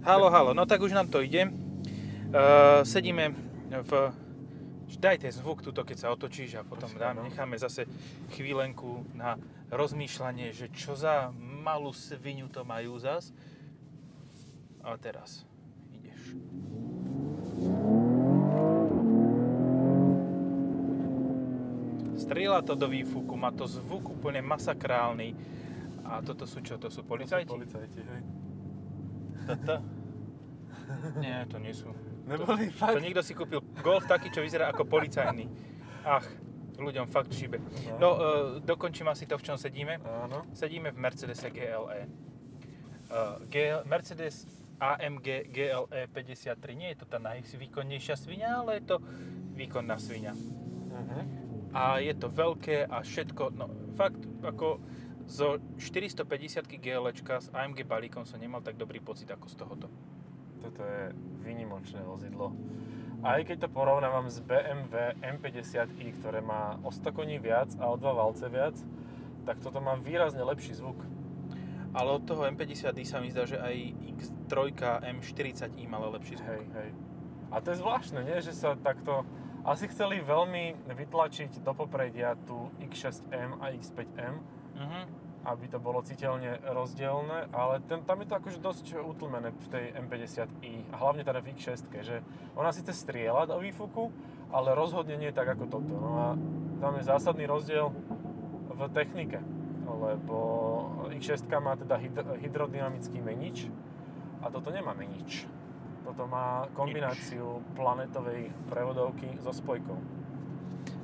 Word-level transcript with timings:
Halo, 0.00 0.32
halo, 0.32 0.56
no 0.56 0.64
tak 0.64 0.80
už 0.80 0.96
nám 0.96 1.12
to 1.12 1.20
ide. 1.20 1.44
Uh, 1.44 2.80
sedíme 2.88 3.36
v... 3.68 3.92
Daj 4.96 5.20
ten 5.20 5.32
zvuk 5.32 5.60
tuto, 5.60 5.84
keď 5.84 5.96
sa 5.96 6.08
otočíš 6.08 6.56
a 6.56 6.64
potom 6.64 6.88
dám, 6.96 7.20
no. 7.20 7.28
necháme 7.28 7.60
zase 7.60 7.84
chvílenku 8.32 9.04
na 9.12 9.36
rozmýšľanie, 9.68 10.56
že 10.56 10.72
čo 10.72 10.96
za 10.96 11.28
malú 11.36 11.92
svinu 11.92 12.48
to 12.48 12.64
majú 12.64 12.96
zas. 12.96 13.32
A 14.80 14.96
teraz 14.96 15.44
ideš. 15.92 16.32
Strieľa 22.16 22.64
to 22.64 22.72
do 22.72 22.88
výfuku, 22.88 23.36
má 23.36 23.52
to 23.52 23.68
zvuk 23.68 24.16
úplne 24.16 24.40
masakrálny. 24.40 25.36
A 26.08 26.24
toto 26.24 26.48
sú 26.48 26.64
čo? 26.64 26.80
To 26.80 26.88
sú 26.88 27.04
policajti? 27.04 27.46
Policajti, 27.48 28.00
hej. 28.00 28.39
Toto? 29.46 29.74
Nie, 31.22 31.46
to 31.46 31.62
nie 31.62 31.70
sú. 31.70 31.94
Neboli 32.26 32.70
To 32.70 32.78
fakt? 32.82 32.98
niekto 32.98 33.22
si 33.22 33.32
kúpil 33.34 33.62
golf 33.78 34.10
taký, 34.10 34.30
čo 34.30 34.42
vyzerá 34.42 34.74
ako 34.74 34.90
policajný. 34.90 35.46
Ach, 36.02 36.26
ľuďom 36.78 37.06
fakt 37.06 37.30
šíbe. 37.30 37.62
No, 38.02 38.08
uh, 38.16 38.18
dokončím 38.58 39.06
asi 39.06 39.26
to, 39.26 39.38
v 39.38 39.44
čom 39.46 39.56
sedíme. 39.56 40.02
Áno. 40.02 40.46
Sedíme 40.50 40.90
v 40.90 40.98
Mercedes 40.98 41.40
GLE. 41.46 42.10
Uh, 43.10 43.38
GL, 43.46 43.86
Mercedes 43.86 44.46
AMG 44.80 45.52
GLE 45.52 46.08
53. 46.10 46.56
Nie 46.74 46.96
je 46.96 47.04
to 47.04 47.06
tá 47.06 47.18
najvýkonnejšia 47.20 48.16
svinia, 48.16 48.64
ale 48.64 48.80
je 48.80 48.96
to 48.96 48.96
výkonná 49.54 50.00
svinia. 50.00 50.32
Uh-huh. 50.32 51.22
A 51.70 52.00
je 52.02 52.14
to 52.16 52.32
veľké 52.32 52.88
a 52.88 53.04
všetko, 53.04 53.54
no 53.54 53.70
fakt, 53.94 54.24
ako 54.42 54.80
zo 55.30 55.62
450 55.78 56.66
GLčka 56.66 57.38
s 57.38 57.54
AMG 57.54 57.86
balíkom 57.86 58.26
som 58.26 58.42
nemal 58.42 58.66
tak 58.66 58.74
dobrý 58.74 58.98
pocit 58.98 59.30
ako 59.30 59.46
z 59.46 59.54
tohoto. 59.54 59.86
Toto 60.58 60.82
je 60.82 61.14
výnimočné 61.46 62.02
vozidlo. 62.02 62.50
Aj 63.22 63.38
keď 63.46 63.64
to 63.64 63.68
porovnávam 63.70 64.26
s 64.26 64.42
BMW 64.42 65.14
M50i, 65.22 66.18
ktoré 66.18 66.42
má 66.42 66.82
o 66.82 66.90
100 66.90 67.14
koní 67.14 67.38
viac 67.38 67.70
a 67.78 67.86
o 67.92 67.94
2 67.94 68.10
valce 68.10 68.50
viac, 68.50 68.74
tak 69.46 69.62
toto 69.62 69.78
má 69.78 69.94
výrazne 69.94 70.42
lepší 70.42 70.74
zvuk. 70.74 70.98
Ale 71.94 72.10
od 72.10 72.26
toho 72.26 72.50
M50i 72.50 73.02
sa 73.06 73.22
mi 73.22 73.30
zdá, 73.30 73.46
že 73.46 73.60
aj 73.60 73.76
X3 74.18 74.54
M40i 75.14 75.86
mala 75.86 76.10
lepší 76.18 76.42
zvuk. 76.42 76.48
Hej, 76.48 76.62
hej. 76.74 76.90
A 77.50 77.62
to 77.62 77.70
je 77.70 77.78
zvláštne, 77.78 78.26
nie? 78.26 78.42
Že 78.42 78.52
sa 78.56 78.68
takto... 78.74 79.22
Asi 79.60 79.92
chceli 79.92 80.24
veľmi 80.24 80.88
vytlačiť 80.88 81.60
do 81.60 81.76
popredia 81.76 82.32
tú 82.48 82.72
X6M 82.80 83.60
a 83.60 83.76
X5M, 83.76 84.40
Mhm. 84.80 85.02
aby 85.40 85.72
to 85.72 85.80
bolo 85.80 86.04
citeľne 86.04 86.60
rozdielne, 86.68 87.48
ale 87.52 87.80
ten, 87.88 88.04
tam 88.04 88.20
je 88.20 88.28
to 88.28 88.36
akože 88.36 88.60
dosť 88.60 88.86
utlmené 89.00 89.56
v 89.56 89.68
tej 89.72 89.84
M50i, 89.96 90.84
a 90.92 91.00
hlavne 91.00 91.24
teda 91.24 91.40
v 91.40 91.56
X6, 91.56 91.88
že 92.04 92.20
ona 92.52 92.72
síce 92.76 92.92
strieľa 92.92 93.48
do 93.48 93.56
výfuku, 93.56 94.12
ale 94.52 94.76
rozhodne 94.76 95.16
nie 95.16 95.32
tak 95.32 95.48
ako 95.56 95.64
toto. 95.68 95.94
No 95.96 96.10
a 96.16 96.26
tam 96.76 96.92
je 97.00 97.08
zásadný 97.08 97.48
rozdiel 97.48 97.88
v 98.68 98.80
technike, 98.92 99.40
lebo 99.88 100.36
X6 101.08 101.48
má 101.56 101.76
teda 101.76 101.96
hyd- 101.96 102.36
hydrodynamický 102.40 103.20
menič 103.24 103.68
a 104.44 104.52
toto 104.52 104.68
nemá 104.68 104.92
menič. 104.92 105.48
Toto 106.04 106.24
má 106.24 106.68
kombináciu 106.72 107.64
planetovej 107.76 108.52
prevodovky 108.68 109.40
so 109.40 109.52
spojkou. 109.52 109.96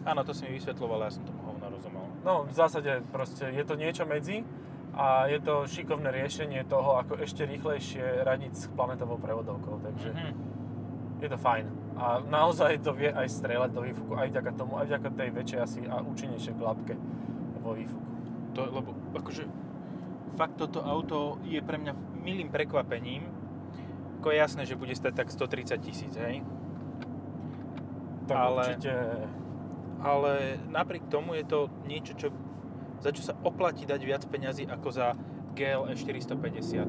Áno, 0.08 0.20
to 0.24 0.32
si 0.32 0.48
mi 0.48 0.56
vysvetloval, 0.56 1.04
ja 1.04 1.12
som 1.12 1.24
tomu 1.24 1.45
hovno 1.77 2.00
rozumel. 2.00 2.05
No, 2.22 2.34
v 2.42 2.52
zásade 2.52 2.91
proste 3.06 3.46
je 3.46 3.62
to 3.62 3.74
niečo 3.74 4.02
medzi 4.02 4.42
a 4.92 5.27
je 5.27 5.38
to 5.38 5.64
šikovné 5.64 6.08
riešenie 6.10 6.64
toho, 6.64 6.96
ako 6.96 7.16
ešte 7.19 7.44
rýchlejšie 7.44 8.02
radiť 8.22 8.52
s 8.52 8.64
planetovou 8.69 9.16
prevodovkou, 9.16 9.78
takže 9.78 10.08
Mhm. 10.10 10.30
je 11.19 11.28
to 11.28 11.38
fajn. 11.38 11.66
A 11.94 12.20
naozaj 12.22 12.78
to 12.78 12.92
vie 12.92 13.08
aj 13.08 13.28
strieľať 13.30 13.70
do 13.70 13.80
výfuku, 13.82 14.12
aj 14.12 14.28
vďaka 14.28 14.50
tomu, 14.52 14.77
aj 14.77 14.86
vďaka 14.86 15.08
tej 15.12 15.28
väčšej 15.30 15.58
asi 15.58 15.80
a 15.84 16.00
účinnejšej 16.02 16.54
klapke 16.54 16.92
vo 17.59 17.72
výfuku. 17.72 18.04
To, 18.53 18.60
lebo 18.62 18.91
akože 19.14 19.44
fakt 20.34 20.56
toto 20.56 20.81
auto 20.81 21.16
je 21.43 21.56
pre 21.58 21.76
mňa 21.76 21.93
milým 22.19 22.48
prekvapením. 22.48 23.25
Ako 24.19 24.28
je 24.28 24.37
jasné, 24.38 24.62
že 24.64 24.75
bude 24.75 24.93
stať 24.93 25.12
tak 25.14 25.28
130 25.31 25.76
tisíc, 25.78 26.12
hej? 26.14 26.41
Tak 28.26 28.37
Ale- 28.37 28.58
určite, 28.58 28.93
Ale 30.00 30.60
napriek 30.68 31.08
tomu 31.08 31.34
je 31.34 31.44
to 31.44 31.72
niečo, 31.88 32.12
čo, 32.14 32.28
za 33.00 33.10
čo 33.12 33.22
sa 33.24 33.32
oplatí 33.44 33.88
dať 33.88 34.00
viac 34.04 34.22
peňazí 34.28 34.68
ako 34.68 34.88
za 34.92 35.16
GLE 35.56 35.92
450. 35.96 36.84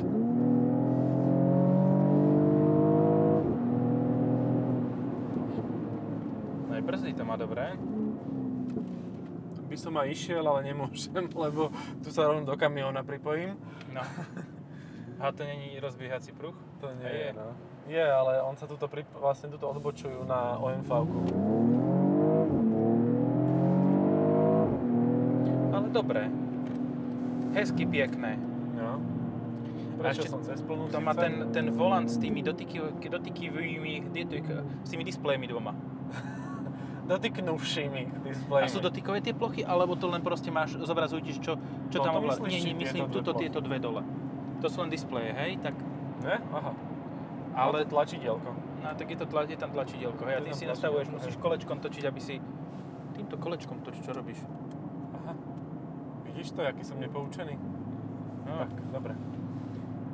No 6.67 6.71
aj 6.75 6.83
brzdy 6.83 7.15
to 7.15 7.23
má 7.23 7.39
dobré. 7.39 7.79
by 9.67 9.75
som 9.75 9.99
aj 9.99 10.07
išiel, 10.11 10.43
ale 10.47 10.67
nemôžem, 10.67 11.27
lebo 11.47 11.71
tu 12.03 12.11
sa 12.11 12.27
rovno 12.27 12.43
do 12.43 12.55
kamióna 12.59 13.03
pripojím. 13.03 13.55
No. 13.91 14.03
A 15.19 15.31
to 15.33 15.43
není 15.43 15.79
rozbiehací 15.81 16.31
pruh? 16.31 16.53
To 16.77 16.93
nie 16.93 17.09
je, 17.09 17.25
je. 17.25 17.33
no. 17.33 17.49
Je, 17.87 18.05
ale 18.05 18.37
on 18.43 18.53
sa 18.53 18.69
tuto, 18.69 18.85
prip- 18.85 19.09
vlastne 19.17 19.49
tuto 19.49 19.65
odbočujú 19.65 20.21
na 20.29 20.61
omv 20.61 20.85
dobré. 25.97 26.29
Hezky 27.57 27.89
pekné. 27.89 28.37
No. 28.77 29.01
Prečo 29.97 30.21
ešte 30.21 30.29
som 30.29 30.41
cez 30.45 30.61
plnú 30.61 30.93
To 30.93 31.01
má 31.01 31.17
síce? 31.17 31.25
ten, 31.25 31.33
ten 31.49 31.65
volant 31.73 32.05
s 32.05 32.21
tými 32.21 32.45
dotyky, 32.45 32.77
dotykivými, 33.01 34.13
s 34.85 34.89
tými 34.93 35.01
displejmi 35.01 35.49
dvoma. 35.49 35.73
dotyknuvšími 37.11 38.01
displejmi. 38.21 38.65
A 38.65 38.69
sú 38.69 38.77
dotykové 38.77 39.25
tie 39.25 39.33
plochy, 39.33 39.65
alebo 39.65 39.97
to 39.97 40.05
len 40.05 40.21
proste 40.21 40.53
máš, 40.53 40.77
zobrazujú 40.77 41.25
ti, 41.25 41.33
čo, 41.41 41.57
čo 41.89 41.97
tam 42.03 42.13
Toto 42.13 42.21
ovláda? 42.21 42.45
myslíš, 42.45 42.53
Nie, 42.53 42.61
nie, 42.61 42.75
myslím 42.77 43.03
tieto 43.09 43.17
tuto 43.17 43.31
tieto 43.41 43.59
dve 43.63 43.81
dole. 43.81 44.05
To 44.61 44.67
sú 44.69 44.85
len 44.85 44.93
displeje, 44.93 45.33
hej? 45.33 45.57
Tak, 45.65 45.73
Ne? 46.17 46.33
Aha. 46.49 46.73
ale, 47.53 47.85
Ale 47.85 47.89
tlačidielko. 47.89 48.49
no, 48.81 48.89
tak 48.97 49.05
je, 49.05 49.17
to 49.17 49.25
tla, 49.29 49.45
je 49.45 49.53
tam 49.57 49.69
tlačidielko, 49.69 50.21
hej? 50.25 50.35
A 50.37 50.41
ty 50.45 50.49
tam 50.53 50.57
si 50.57 50.65
nastavuješ, 50.65 51.07
musíš 51.09 51.35
kolečkom 51.41 51.77
točiť, 51.81 52.03
aby 52.05 52.19
si... 52.21 52.37
Týmto 53.17 53.37
kolečkom 53.37 53.81
točiť, 53.81 54.01
čo 54.01 54.13
robíš? 54.13 54.41
Vidíš 56.37 56.53
to, 56.53 56.61
aký 56.61 56.85
som 56.85 57.01
nepoučený? 57.01 57.57
No. 58.45 58.61
Tak, 58.61 58.69
dobre. 58.93 59.17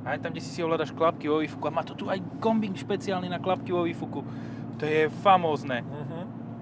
A 0.07 0.16
aj 0.16 0.23
tam, 0.23 0.31
kde 0.31 0.39
si 0.39 0.56
si 0.56 0.63
ovládaš 0.63 0.95
klapky 0.95 1.28
vo 1.28 1.44
výfuku. 1.44 1.67
A 1.67 1.75
má 1.75 1.84
to 1.84 2.00
tu 2.00 2.07
aj 2.07 2.23
kombík 2.39 2.79
špeciálny 2.79 3.28
na 3.28 3.44
klapky 3.44 3.75
vo 3.75 3.84
výfuku. 3.84 4.23
To 4.79 4.84
je 4.88 5.11
famózne. 5.19 5.84
Mhm. 5.84 6.19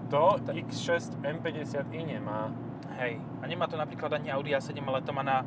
To 0.09 0.41
X6 0.49 1.13
M50i 1.21 2.01
nemá. 2.09 2.49
Hej. 2.97 3.21
A 3.21 3.45
nemá 3.45 3.69
to 3.69 3.77
napríklad 3.77 4.17
ani 4.17 4.33
Audi 4.33 4.57
A7, 4.57 4.81
ale 4.81 5.05
to 5.05 5.13
má 5.13 5.21
na 5.21 5.45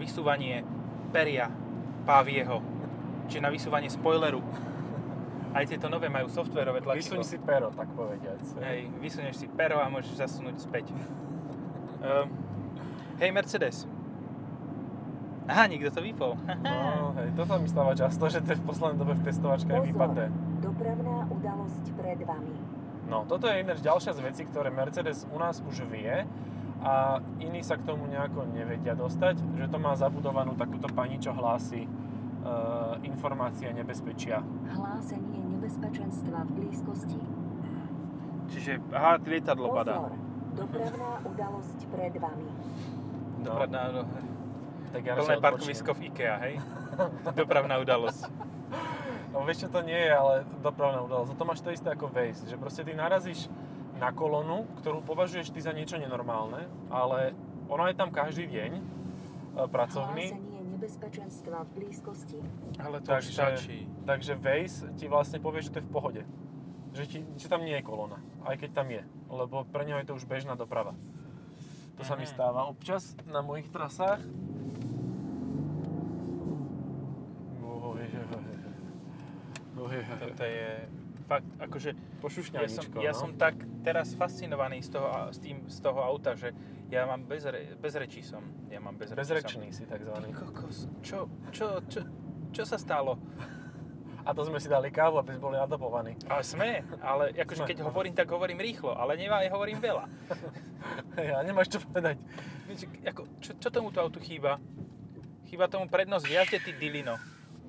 vysúvanie 0.00 0.64
peria 1.12 1.52
pávieho. 2.08 2.64
Čiže 3.28 3.44
na 3.44 3.52
vysúvanie 3.52 3.92
spoileru. 3.92 4.40
Aj 5.52 5.68
tieto 5.68 5.92
nové 5.92 6.08
majú 6.08 6.32
softverové 6.32 6.80
tlačidlo. 6.80 7.20
Vysuň 7.20 7.28
si 7.28 7.36
pero, 7.44 7.68
tak 7.76 7.92
povediac. 7.92 8.40
Hej, 8.64 8.88
vysunieš 9.04 9.36
si 9.36 9.46
pero 9.52 9.84
a 9.84 9.92
môžeš 9.92 10.16
zasunúť 10.16 10.56
späť. 10.64 10.96
Um, 12.00 12.32
hej, 13.20 13.30
Mercedes. 13.30 13.84
Aha, 15.46 15.66
nikto 15.66 15.90
to 15.90 16.00
vypol. 16.00 16.38
No, 16.62 17.12
hej, 17.18 17.34
to 17.34 17.42
sa 17.42 17.58
mi 17.58 17.66
stáva 17.66 17.92
často, 17.92 18.24
že 18.30 18.38
to 18.38 18.54
je 18.54 18.58
v 18.60 18.64
poslednej 18.64 18.98
dobe 18.98 19.14
v 19.18 19.22
testovačke 19.26 19.72
je 19.72 19.82
vypadé. 19.82 20.24
dopravná 20.62 21.26
udalosť 21.26 21.84
pred 21.98 22.20
vami. 22.22 22.54
No, 23.10 23.26
toto 23.26 23.50
je 23.50 23.58
ináč 23.58 23.82
ďalšia 23.82 24.14
z 24.14 24.20
vecí, 24.22 24.42
ktoré 24.46 24.70
Mercedes 24.70 25.26
u 25.26 25.38
nás 25.42 25.58
už 25.66 25.82
vie 25.90 26.22
a 26.80 27.18
iní 27.42 27.60
sa 27.60 27.74
k 27.74 27.82
tomu 27.82 28.06
nejako 28.06 28.46
nevedia 28.54 28.94
dostať, 28.94 29.42
že 29.58 29.66
to 29.66 29.82
má 29.82 29.98
zabudovanú 29.98 30.54
takúto 30.54 30.86
pani, 30.86 31.18
čo 31.18 31.34
hlási 31.34 31.82
e, 31.82 31.88
informácie 33.02 33.66
nebezpečia. 33.74 34.46
Hlásenie 34.70 35.42
nebezpečenstva 35.58 36.46
v 36.46 36.50
blízkosti. 36.62 37.18
Čiže, 38.54 38.78
aha, 38.94 39.18
lietadlo 39.20 39.74
padá. 39.74 39.98
Pozor, 39.98 40.14
dopravná 40.54 41.10
udalosť 41.26 41.78
pred 41.90 42.14
vami. 42.14 42.48
Dopravná, 43.40 43.82
no, 43.92 44.00
Tak 44.90 45.02
ja 45.06 45.14
plné 45.16 45.36
parkovisko 45.40 45.90
v 45.94 46.00
IKEA, 46.10 46.36
hej? 46.44 46.54
Dopravná 47.40 47.78
udalosť. 47.78 48.26
No 49.30 49.46
vieš 49.46 49.66
čo 49.66 49.68
to 49.70 49.80
nie 49.86 49.98
je, 49.98 50.10
ale 50.10 50.42
dopravná 50.58 51.06
udalosť. 51.06 51.38
To 51.38 51.44
máš 51.46 51.62
to 51.62 51.70
isté 51.70 51.94
ako 51.94 52.10
Waze, 52.10 52.50
že 52.50 52.58
proste 52.58 52.82
ty 52.82 52.98
narazíš 52.98 53.46
na 54.02 54.10
kolonu, 54.10 54.66
ktorú 54.82 55.06
považuješ 55.06 55.54
ty 55.54 55.62
za 55.62 55.70
niečo 55.70 55.94
nenormálne, 56.02 56.66
ale 56.90 57.30
ono 57.70 57.86
je 57.86 57.94
tam 57.94 58.10
každý 58.10 58.50
deň 58.50 58.70
e, 58.74 58.82
pracovný, 59.70 60.34
nebezpečenstva 60.80 61.68
v 61.68 61.70
blízkosti. 61.76 62.40
Ale 62.80 63.04
to 63.04 63.12
Takže- 63.12 63.36
stačí. 63.36 63.78
Takže 64.08 64.32
Waze 64.40 64.88
ti 64.96 65.04
vlastne 65.06 65.36
povie, 65.36 65.60
že 65.60 65.76
to 65.76 65.78
je 65.78 65.86
v 65.86 65.92
pohode. 65.92 66.22
Že, 66.90 67.04
ti, 67.06 67.18
že 67.36 67.46
tam 67.46 67.62
nie 67.62 67.76
je 67.78 67.84
kolona, 67.86 68.18
aj 68.48 68.56
keď 68.66 68.70
tam 68.72 68.88
je. 68.90 69.04
Lebo 69.30 69.62
pre 69.68 69.84
neho 69.86 70.00
je 70.02 70.10
to 70.10 70.16
už 70.18 70.24
bežná 70.26 70.56
doprava. 70.58 70.96
To 72.00 72.02
sa 72.08 72.16
mi 72.16 72.24
stáva 72.24 72.64
občas 72.64 73.12
na 73.28 73.44
mojich 73.44 73.68
trasách. 73.68 74.24
Toto 80.20 80.44
je 80.44 80.88
fakt, 81.28 81.48
akože 81.60 81.90
ja 81.92 81.96
som, 81.96 82.20
Pošušňaničko, 82.20 82.96
ja 83.00 83.12
no. 83.12 83.20
som 83.20 83.30
tak 83.36 83.54
teraz 83.84 84.12
fascinovaný 84.16 84.82
z 84.82 84.96
toho, 84.96 85.08
z, 85.30 85.38
tým, 85.40 85.56
z 85.68 85.78
toho 85.80 86.00
auta, 86.02 86.32
že 86.36 86.52
ja 86.90 87.06
mám 87.06 87.22
bez, 87.24 87.46
re, 87.46 87.76
bez 87.78 87.94
rečí 87.94 88.20
som. 88.20 88.42
Ja 88.68 88.82
mám 88.82 88.98
bez 88.98 89.14
Bezrečný 89.14 89.70
si 89.70 89.86
Som. 89.86 89.94
Ty 89.94 90.00
takzvaný. 90.00 90.34
kokos, 90.34 90.90
čo, 91.00 91.30
čo, 91.54 91.80
čo, 91.86 92.00
čo 92.50 92.62
sa 92.66 92.76
stalo? 92.76 93.20
A 94.20 94.36
to 94.36 94.44
sme 94.44 94.60
si 94.60 94.68
dali 94.68 94.92
kávu, 94.92 95.16
aby 95.16 95.34
sme 95.34 95.42
boli 95.42 95.56
nadopovaní. 95.56 96.12
Ale 96.28 96.44
sme, 96.44 96.84
ale 97.00 97.32
akože 97.32 97.64
Sme. 97.64 97.70
keď 97.72 97.78
hovorím, 97.88 98.14
tak 98.14 98.28
hovorím 98.28 98.60
rýchlo, 98.60 98.92
ale 98.92 99.16
nevá, 99.16 99.40
ja 99.40 99.50
hovorím 99.52 99.80
veľa. 99.80 100.04
Ja 101.20 101.44
nemáš 101.44 101.76
čo 101.76 101.78
povedať. 101.84 102.16
Ako, 103.04 103.28
čo, 103.44 103.52
čo 103.60 103.68
tomuto 103.68 104.00
autu 104.00 104.16
chýba? 104.16 104.56
Chýba 105.44 105.68
tomu 105.68 105.92
prednosť 105.92 106.24
v 106.24 106.32
jazde, 106.32 106.58
ty 106.64 106.72
dilino. 106.72 107.20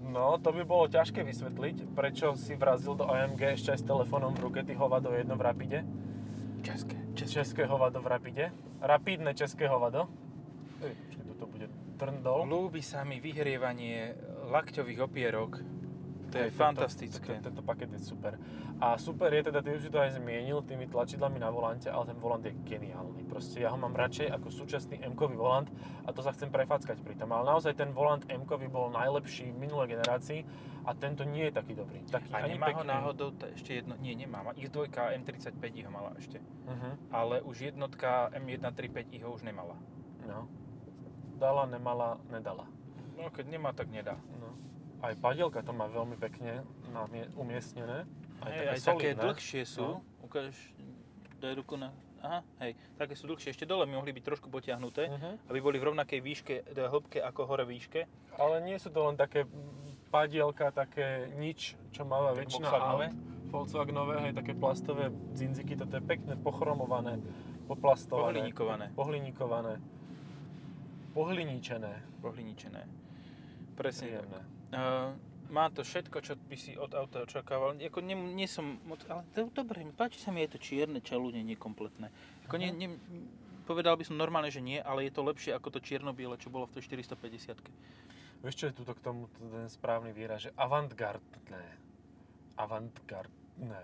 No, 0.01 0.39
to 0.39 0.56
by 0.56 0.63
bolo 0.63 0.88
ťažké 0.88 1.19
vysvetliť, 1.21 1.92
prečo 1.92 2.33
si 2.39 2.56
vrazil 2.56 2.95
do 2.95 3.06
AMG 3.12 3.59
ešte 3.59 3.75
aj 3.75 3.80
s 3.83 3.86
telefónom 3.86 4.31
v 4.31 4.39
ruke, 4.48 4.59
ty 4.63 4.74
hovado 4.74 5.12
jedno 5.12 5.36
v 5.36 5.44
Rapide. 5.44 5.80
České. 6.63 6.95
České 7.13 7.63
hovado 7.68 8.00
v 8.00 8.07
Rapide. 8.07 8.45
Rapidné 8.80 9.36
české 9.36 9.68
hovado. 9.68 10.07
Ej, 10.81 10.95
toto 11.36 11.45
bude 11.51 11.68
trndol. 12.00 12.50
Ľúbi 12.50 12.81
sa 12.81 13.06
mi 13.06 13.21
vyhrievanie 13.21 14.18
lakťových 14.50 15.00
opierok. 15.06 15.62
To 16.31 16.37
je 16.39 16.47
fantastické. 16.47 17.43
Tento, 17.43 17.51
tento 17.51 17.61
paket 17.61 17.91
je 17.91 17.99
super. 17.99 18.39
A 18.79 18.95
super 18.95 19.29
je 19.35 19.51
teda, 19.51 19.59
ty 19.59 19.75
už 19.75 19.91
to 19.91 19.99
aj 19.99 20.15
zmienil 20.15 20.63
tými 20.63 20.87
tlačidlami 20.87 21.37
na 21.37 21.51
volante, 21.51 21.91
ale 21.91 22.07
ten 22.07 22.17
volant 22.17 22.39
je 22.39 22.55
geniálny. 22.65 23.27
Proste 23.27 23.59
ja 23.61 23.69
ho 23.69 23.77
mám 23.77 23.91
radšej 23.91 24.31
ako 24.31 24.47
súčasný 24.47 25.03
m 25.03 25.13
volant 25.13 25.67
a 26.07 26.09
to 26.15 26.23
sa 26.23 26.31
chcem 26.31 26.47
prefackať 26.47 27.03
pri 27.03 27.19
tom. 27.19 27.35
Ale 27.35 27.51
naozaj 27.51 27.75
ten 27.75 27.91
volant 27.91 28.23
m 28.31 28.47
bol 28.47 28.87
najlepší 28.89 29.51
v 29.51 29.57
minulej 29.59 29.99
generácii 29.99 30.41
a 30.87 30.95
tento 30.95 31.27
nie 31.27 31.51
je 31.51 31.53
taký 31.59 31.75
dobrý. 31.75 31.99
Taký 32.07 32.31
A 32.33 32.47
ani 32.47 32.55
nemá 32.57 32.73
ho 32.73 32.81
pekný. 32.81 32.89
náhodou 32.89 33.29
t- 33.35 33.51
ešte 33.53 33.71
jedno, 33.77 33.93
nie, 33.99 34.15
nemá, 34.15 34.41
má 34.41 34.51
X2 34.55 34.87
M35 35.21 35.61
ho 35.85 35.91
mala 35.91 36.15
ešte. 36.17 36.39
Uh-huh. 36.41 36.93
Ale 37.11 37.43
už 37.43 37.69
jednotka 37.69 38.31
M135 38.33 39.19
ho 39.27 39.35
už 39.35 39.43
nemala. 39.43 39.75
No. 40.25 40.47
Dala, 41.37 41.67
nemala, 41.67 42.17
nedala. 42.31 42.65
No 43.19 43.29
keď 43.29 43.45
nemá, 43.51 43.75
tak 43.75 43.93
nedá. 43.93 44.17
No. 44.39 44.57
Aj 45.01 45.13
padielka 45.13 45.59
to 45.59 45.74
má 45.74 45.86
veľmi 45.86 46.15
pekne 46.15 46.62
namie- 46.88 47.30
umiestnené. 47.33 48.06
Aj, 48.39 48.48
Hej, 48.48 48.57
také 48.57 48.69
aj 48.69 48.80
také 48.83 49.09
dlhšie 49.15 49.62
sú. 49.65 49.86
No. 49.98 50.06
Ukážeš, 50.21 50.57
daj 51.38 51.53
ruku 51.56 51.74
na... 51.75 51.89
Aha, 52.21 52.45
hej, 52.59 52.77
také 52.95 53.18
sú 53.18 53.25
dlhšie. 53.25 53.50
Ešte 53.50 53.65
dole 53.65 53.81
by 53.83 53.98
mohli 53.98 54.13
byť 54.13 54.24
trošku 54.24 54.48
potiahnuté, 54.48 55.09
Mhm. 55.09 55.50
aby 55.50 55.57
boli 55.59 55.81
v 55.81 55.89
rovnakej 55.89 56.21
výške, 56.21 56.56
teda 56.68 56.88
hĺbke 56.88 57.18
ako 57.18 57.42
hore 57.44 57.65
výške. 57.65 58.06
Ale 58.38 58.62
nie 58.62 58.77
sú 58.77 58.88
to 58.88 59.01
len 59.03 59.18
také 59.18 59.50
padielka, 60.07 60.69
také 60.69 61.33
nič, 61.33 61.74
čo 61.89 62.06
Tak 62.06 62.38
väčšina 62.38 62.68
aut. 62.69 63.09
Volkswagenové, 63.50 64.21
hej, 64.21 64.33
také 64.33 64.53
plastové 64.53 65.09
dzinziky, 65.33 65.75
toto 65.75 65.98
je 65.98 66.03
pekné, 66.03 66.38
pochromované, 66.38 67.18
poplastované. 67.65 68.38
Pohliníkované. 68.38 68.86
Pohliníkované. 68.94 69.74
Pohliníčené. 71.12 71.94
Pohliníčené. 72.21 72.81
Presne 73.75 74.24
tak. 74.24 74.60
Uh, 74.71 75.12
má 75.51 75.68
to 75.68 75.83
všetko, 75.83 76.23
čo 76.23 76.39
by 76.39 76.56
si 76.56 76.79
od 76.79 76.95
auta 76.95 77.27
očakával. 77.27 77.75
Ako 77.75 78.00
nie, 78.00 78.15
nie 78.15 78.47
som 78.47 78.79
moc, 78.88 79.03
ale 79.12 79.27
to 79.35 79.51
dobre, 79.51 79.83
páči 80.00 80.23
sa 80.23 80.31
mi 80.31 80.47
aj 80.47 80.56
to 80.56 80.59
čierne 80.63 81.03
čalúne, 81.03 81.44
nekompletné. 81.44 82.07
Ako 82.47 82.56
nie, 82.56 82.71
Mhm. 82.71 82.77
nie, 82.79 82.89
povedal 83.68 84.00
by 84.00 84.07
som 84.07 84.15
normálne, 84.15 84.47
že 84.47 84.63
nie, 84.63 84.79
ale 84.79 85.07
je 85.07 85.13
to 85.13 85.27
lepšie 85.27 85.51
ako 85.51 85.75
to 85.75 85.79
čierno-biele, 85.83 86.39
čo 86.39 86.47
bolo 86.47 86.71
v 86.71 86.79
tej 86.79 86.88
450 86.88 87.59
Vieš, 88.41 88.56
čo 88.57 88.65
je 88.71 88.73
tuto 88.73 88.97
k 88.97 89.06
tomu 89.06 89.29
ten 89.38 89.69
správny 89.69 90.18
výraz, 90.18 90.50
že 90.50 90.51
avantgardné. 90.57 91.62
Avantgardné. 92.57 93.83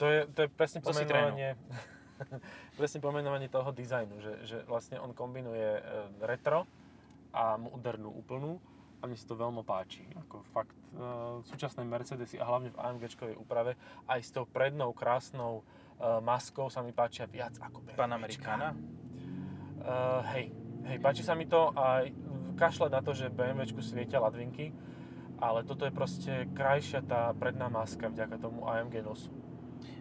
To 0.00 0.04
je, 0.08 0.24
to 0.32 0.38
je 0.46 0.48
presne 0.48 0.80
pomenovanie, 0.80 1.60
presne 2.80 2.98
pomenovanie 3.04 3.52
toho 3.52 3.68
dizajnu, 3.68 4.16
že, 4.24 4.32
že 4.48 4.56
vlastne 4.64 4.96
on 4.96 5.12
kombinuje 5.12 5.76
e, 5.76 5.82
retro 6.24 6.64
a 7.36 7.60
modernú 7.60 8.08
úplnú 8.16 8.56
a 9.02 9.06
mne 9.06 9.18
sa 9.18 9.26
to 9.26 9.34
veľmi 9.34 9.66
páči. 9.66 10.06
Ako 10.16 10.46
fakt, 10.48 10.78
e, 10.94 11.02
súčasné 11.42 11.82
Mercedesy 11.82 12.38
a 12.38 12.46
hlavne 12.46 12.70
v 12.70 12.78
AMG-čkovej 12.78 13.34
úprave 13.34 13.74
aj 14.06 14.20
s 14.22 14.30
tou 14.30 14.46
prednou 14.46 14.94
krásnou 14.94 15.60
e, 15.60 15.62
maskou 16.22 16.70
sa 16.70 16.80
mi 16.80 16.94
páčia 16.94 17.26
viac 17.26 17.58
ako 17.58 17.82
BMW. 17.82 17.98
Panamericana. 17.98 18.78
Uh, 19.82 20.22
hej, 20.30 20.54
hej, 20.86 20.98
páči 21.02 21.26
sa 21.26 21.34
mi 21.34 21.42
to 21.42 21.74
a 21.74 22.06
kašľať 22.54 22.90
na 22.94 23.02
to, 23.02 23.10
že 23.10 23.34
BMWčku 23.34 23.82
svietia 23.82 24.22
ladvinky, 24.22 24.70
ale 25.42 25.66
toto 25.66 25.82
je 25.82 25.90
proste 25.90 26.46
krajšia 26.54 27.02
tá 27.02 27.34
predná 27.34 27.66
maska 27.66 28.06
vďaka 28.06 28.38
tomu 28.38 28.62
AMG 28.62 29.02
nosu. 29.02 29.34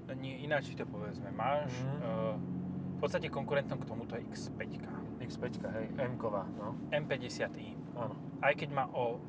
No 0.06 0.14
nie, 0.14 0.38
ináč 0.46 0.70
to 0.78 0.86
povedzme. 0.86 1.34
Máš, 1.34 1.74
Mhm. 1.74 1.98
uh, 1.98 2.36
v 2.94 2.98
podstate 3.02 3.34
konkurentom 3.34 3.82
k 3.82 3.86
tomuto 3.90 4.14
je 4.14 4.22
X5. 4.30 4.62
X5, 5.18 5.46
hej, 5.66 5.86
M-ková, 5.98 6.46
no, 6.54 6.78
M50i. 6.94 7.74
áno. 7.98 8.14
Aj 8.42 8.54
keď 8.54 8.70
má 8.74 8.86
o, 8.90 9.22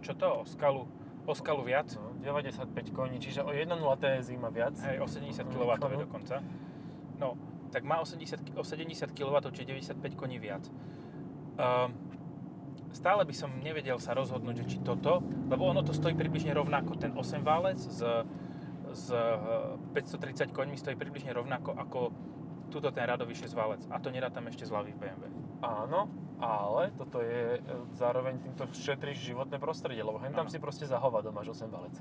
čo 0.00 0.16
to, 0.16 0.40
o 0.40 0.44
skalu, 0.44 0.88
o 1.28 1.32
skalu 1.36 1.62
viac, 1.62 1.92
no 1.94 2.16
95 2.18 2.72
koní, 2.90 3.20
čiže 3.20 3.44
o 3.44 3.52
1.0 3.52 3.68
TSI 3.96 4.34
má 4.36 4.48
viac. 4.48 4.74
hej, 4.80 4.98
o 4.98 5.06
70 5.06 5.44
No, 5.44 5.52
kW 5.52 5.72
dokonca. 6.00 6.40
No, 7.20 7.36
tak 7.68 7.84
má 7.84 8.00
80, 8.00 8.40
ki- 8.40 8.56
o 8.56 8.64
70 8.64 9.12
kW, 9.12 9.36
čiže 9.52 9.68
95 9.94 10.16
koní 10.16 10.40
viac. 10.40 10.64
Um, 11.60 11.92
stále 12.90 13.22
by 13.22 13.34
som 13.36 13.52
nevedel 13.60 14.00
sa 14.00 14.16
rozhodnúť, 14.16 14.64
že 14.64 14.76
či 14.76 14.78
toto, 14.80 15.20
lebo 15.46 15.68
ono 15.68 15.84
to 15.84 15.92
stojí 15.92 16.16
približne 16.16 16.50
rovnako. 16.50 16.96
Ten 16.96 17.12
8 17.12 17.44
válec 17.44 17.78
s, 17.78 18.00
s 18.90 19.04
eh, 19.12 19.94
530 19.94 20.50
koňmi 20.50 20.74
stojí 20.74 20.96
približne 20.96 21.30
rovnako 21.30 21.76
ako 21.76 21.98
tuto 22.70 22.90
ten 22.90 23.04
radový 23.04 23.36
6 23.36 23.52
válec. 23.52 23.82
A 23.90 23.98
to 23.98 24.10
nedá 24.10 24.30
tam 24.30 24.46
ešte 24.46 24.64
zľavy 24.64 24.94
v 24.94 24.98
BMW. 24.98 25.24
Áno, 25.60 26.08
ale 26.40 26.90
toto 26.96 27.20
je 27.20 27.56
e, 27.56 27.60
zároveň 27.94 28.40
týmto 28.40 28.64
šetríš 28.72 29.20
životné 29.32 29.60
prostredie, 29.60 30.00
lebo 30.00 30.16
hen 30.18 30.32
tam 30.32 30.48
Áno. 30.48 30.52
si 30.52 30.56
proste 30.56 30.88
za 30.88 30.96
hovado 30.96 31.28
máš 31.30 31.52
8 31.52 31.68
valec. 31.68 31.94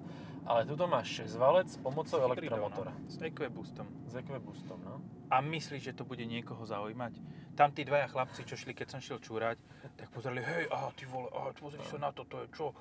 Ale 0.48 0.64
tuto 0.64 0.88
máš 0.88 1.28
6 1.28 1.36
valec 1.36 1.68
s 1.68 1.78
pomocou 1.78 2.24
elektromotora. 2.24 2.96
no. 2.96 3.06
S 3.12 3.20
EQ 3.20 3.52
boostom. 3.52 3.86
S 4.08 4.16
EQ 4.16 4.40
boostom, 4.40 4.80
no. 4.82 5.04
A 5.30 5.44
myslíš, 5.44 5.92
že 5.92 5.94
to 5.94 6.08
bude 6.08 6.24
niekoho 6.24 6.64
zaujímať? 6.66 7.20
Tam 7.54 7.70
tí 7.76 7.84
dvaja 7.84 8.08
chlapci, 8.08 8.48
čo 8.48 8.56
šli, 8.56 8.72
keď 8.72 8.98
som 8.98 9.00
šiel 9.04 9.20
čúrať, 9.20 9.60
tak 10.00 10.08
pozerali, 10.16 10.42
hej, 10.42 10.72
aha, 10.72 10.90
ty 10.96 11.04
vole, 11.06 11.28
aha, 11.36 11.52
pozri 11.60 11.84
sa 11.86 12.00
na 12.00 12.10
to, 12.16 12.24
to 12.26 12.48
je 12.48 12.48
čo? 12.56 12.72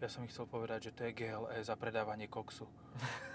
Ja 0.00 0.08
som 0.08 0.24
ich 0.24 0.32
chcel 0.32 0.48
povedať, 0.48 0.88
že 0.88 0.96
to 0.96 1.00
je 1.04 1.12
GLE 1.12 1.60
za 1.60 1.76
predávanie 1.76 2.26
koksu. 2.26 2.64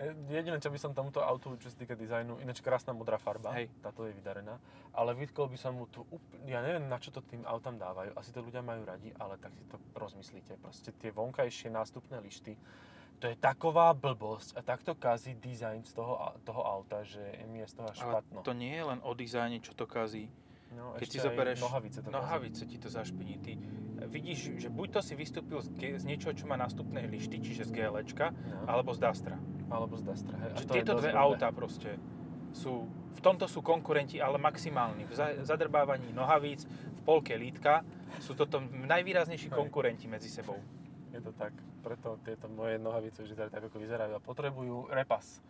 E, 0.00 0.16
Jediné, 0.32 0.56
čo 0.56 0.72
by 0.72 0.78
som 0.80 0.96
tomuto 0.96 1.20
autu, 1.20 1.56
čo 1.60 1.68
sa 1.68 1.76
týka 1.76 1.92
dizajnu, 1.92 2.40
ináč 2.40 2.64
krásna 2.64 2.96
modrá 2.96 3.20
farba, 3.20 3.52
Hej. 3.52 3.68
táto 3.84 4.08
je 4.08 4.16
vydarená, 4.16 4.56
ale 4.96 5.12
vytkol 5.12 5.52
by 5.52 5.58
som 5.60 5.76
mu 5.76 5.84
tu, 5.88 6.04
ja 6.48 6.64
neviem, 6.64 6.88
na 6.88 6.96
čo 6.96 7.12
to 7.12 7.20
tým 7.20 7.44
autám 7.44 7.76
dávajú, 7.76 8.16
asi 8.16 8.32
to 8.32 8.40
ľudia 8.40 8.64
majú 8.64 8.88
radi, 8.88 9.12
ale 9.20 9.36
tak 9.36 9.52
si 9.56 9.64
to 9.68 9.76
rozmyslíte. 9.92 10.56
Proste 10.60 10.96
tie 10.96 11.12
vonkajšie 11.12 11.68
nástupné 11.68 12.20
lišty, 12.24 12.56
to 13.22 13.30
je 13.30 13.38
taková 13.38 13.94
blbosť 13.94 14.58
a 14.58 14.66
takto 14.66 14.98
kazí 14.98 15.38
dizajn 15.38 15.86
z 15.86 15.94
toho, 15.94 16.18
toho 16.42 16.62
auta, 16.66 17.06
že 17.06 17.22
mi 17.46 17.62
je 17.62 17.70
z 17.70 17.74
toho 17.78 17.90
Ale 17.94 18.02
špatno. 18.02 18.42
to 18.42 18.50
nie 18.50 18.74
je 18.74 18.82
len 18.82 18.98
o 19.06 19.14
dizajne, 19.14 19.62
čo 19.62 19.78
to 19.78 19.86
kazí. 19.86 20.26
No, 20.72 20.94
Keď 20.94 21.08
si 21.08 21.18
zoberieš 21.18 21.60
nohavice 21.60 21.98
to 21.98 22.10
nohavice, 22.10 22.62
ti 22.64 22.76
to 22.76 22.88
zašpiní. 22.88 23.38
Ty 23.38 23.52
vidíš, 24.04 24.58
že 24.58 24.68
buď 24.68 24.88
to 24.90 25.00
si 25.00 25.14
vystúpil 25.14 25.58
z, 25.58 25.68
G- 25.70 25.96
z 25.96 26.04
niečoho, 26.04 26.32
čo 26.32 26.44
má 26.44 26.54
nástupné 26.54 27.06
lišty, 27.06 27.38
čiže 27.38 27.64
z 27.64 27.70
GLčka, 27.72 28.30
No. 28.30 28.66
alebo 28.66 28.90
z 28.90 28.98
Dastra. 28.98 29.36
Alebo 29.68 29.94
z 29.94 30.02
Dastra, 30.02 30.36
hej. 30.36 30.50
A 30.50 30.56
Že 30.56 30.64
to 30.64 30.72
je 30.72 30.76
tieto 30.76 30.92
dve 30.96 31.10
autá 31.12 31.48
proste 31.48 31.96
sú, 32.52 32.84
v 33.12 33.20
tomto 33.20 33.46
sú 33.46 33.60
konkurenti, 33.60 34.18
ale 34.18 34.36
maximálni. 34.36 35.06
V 35.06 35.14
za- 35.14 35.36
zadrbávaní 35.42 36.10
nohavíc, 36.10 36.66
v 36.66 37.00
polke 37.02 37.32
lítka 37.32 37.80
sú 38.18 38.34
toto 38.34 38.60
najvýraznejší 38.60 39.48
Hej. 39.48 39.56
konkurenti 39.56 40.04
medzi 40.04 40.28
sebou. 40.28 40.60
Je 41.08 41.20
to 41.20 41.32
tak, 41.32 41.52
preto 41.80 42.16
tieto 42.20 42.48
moje 42.48 42.76
nohavice 42.76 43.20
vyzerajú 43.20 43.48
tak, 43.48 43.64
ako 43.64 43.76
vyzerajú 43.78 44.12
a 44.12 44.20
potrebujú 44.20 44.88
repas. 44.88 45.40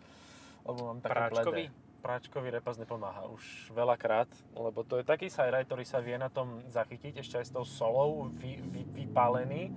Lebo 0.63 0.79
mám 0.85 0.99
také 1.01 1.15
Práčkový? 1.17 1.65
bledé. 1.67 1.92
Práčkový 2.03 2.51
repas 2.51 2.75
nepomáha 2.77 3.25
už 3.29 3.41
veľakrát, 3.71 4.27
lebo 4.53 4.83
to 4.83 4.99
je 4.99 5.05
taký 5.05 5.27
sajraj, 5.29 5.65
ktorý 5.65 5.85
sa 5.85 5.99
vie 5.99 6.15
na 6.15 6.27
tom 6.27 6.59
zachytiť, 6.67 7.17
ešte 7.17 7.39
aj 7.39 7.47
s 7.47 7.53
tou 7.53 7.63
solou 7.63 8.27
vy, 8.29 8.59
vy, 8.61 8.83
vypálený, 9.01 9.71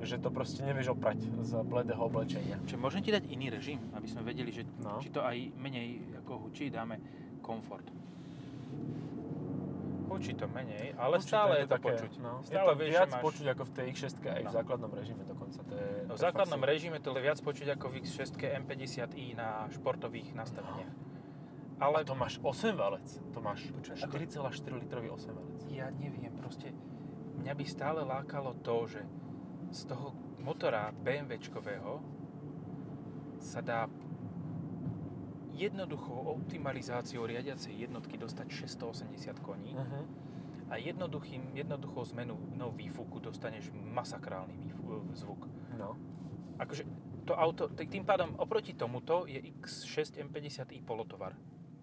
že 0.00 0.16
to 0.16 0.28
proste 0.28 0.60
nevieš 0.60 0.90
oprať 0.90 1.22
z 1.38 1.62
bledého 1.62 2.00
oblečenia. 2.00 2.58
Čiže 2.64 2.74
môžem 2.76 3.00
ti 3.00 3.08
dať 3.08 3.22
iný 3.24 3.48
režim, 3.48 3.78
aby 3.92 4.04
sme 4.04 4.24
vedeli, 4.24 4.50
že 4.50 4.66
No. 4.80 4.98
či 4.98 5.08
to 5.08 5.22
aj 5.22 5.36
menej 5.54 5.88
ako 6.18 6.42
hučí, 6.42 6.68
dáme 6.68 6.98
komfort. 7.38 7.86
Hučí 10.10 10.34
to 10.34 10.48
menej, 10.48 10.90
ale 10.96 11.16
Určite 11.16 11.30
stále 11.30 11.52
je 11.54 11.64
to, 11.64 11.72
také, 11.72 11.86
počuť. 11.94 12.12
No, 12.18 12.32
je 12.40 12.50
Stále 12.50 12.66
to 12.68 12.78
vieš, 12.82 12.92
viac 12.92 13.10
máš... 13.12 13.22
počuť 13.22 13.46
ako 13.48 13.62
v 13.62 13.70
tej 13.70 13.86
X6 13.88 14.06
aj 14.18 14.42
v 14.42 14.42
No. 14.42 14.50
základnom 14.50 14.90
režime 14.90 15.22
dokonca. 15.22 15.58
To 15.62 15.70
je, 15.72 15.86
No, 16.02 16.08
to 16.08 16.10
v 16.10 16.18
je 16.18 16.24
základnom 16.26 16.62
režime 16.64 16.98
to 16.98 17.08
je 17.14 17.22
viac 17.22 17.38
počuť 17.38 17.68
ako 17.70 17.86
v 17.86 17.94
X6 18.00 18.26
M50i 18.58 19.24
na 19.32 19.48
športových 19.70 20.34
nastaveniach. 20.34 20.90
Ale 20.90 21.19
Ale 21.80 22.04
to 22.04 22.12
máš 22.12 22.36
8 22.38 22.76
valec. 22.76 23.08
To 23.32 23.40
máš 23.40 23.64
Počkaj, 23.66 24.04
ako- 24.04 24.16
4,4 24.20 24.76
litrový 24.76 25.08
8 25.08 25.32
valec. 25.32 25.58
ja 25.66 25.88
neviem, 25.90 26.28
proste 26.34 26.70
mňa 27.36 27.52
by 27.52 27.64
stále 27.66 28.00
lákalo 28.02 28.52
to, 28.60 28.84
že 28.86 29.00
z 29.70 29.80
toho 29.86 30.12
motora 30.38 30.92
BMWčkového 30.94 32.04
sa 33.38 33.60
dá 33.60 33.88
jednoduchou 35.50 36.32
optimalizáciou 36.34 37.24
riadiacej 37.24 37.72
jednotky 37.78 38.16
dostať 38.16 38.46
680 38.64 39.40
koní 39.40 39.72
Uh-huh. 39.72 40.04
a 40.68 40.76
jednoduchým, 40.76 41.52
jednoduchou 41.52 42.04
zmenou 42.06 42.38
no, 42.50 42.70
výfuku 42.70 43.18
dostaneš 43.18 43.68
masakrálny 43.74 44.56
výfu- 44.58 45.04
zvuk. 45.12 45.48
No. 45.74 45.96
Akože 46.56 46.84
to 47.24 47.32
auto, 47.34 47.68
tým 47.70 48.04
pádom 48.04 48.36
oproti 48.36 48.72
tomuto 48.72 49.24
je 49.24 49.40
X6 49.54 50.16
M50i 50.18 50.80
polotovar, 50.80 51.36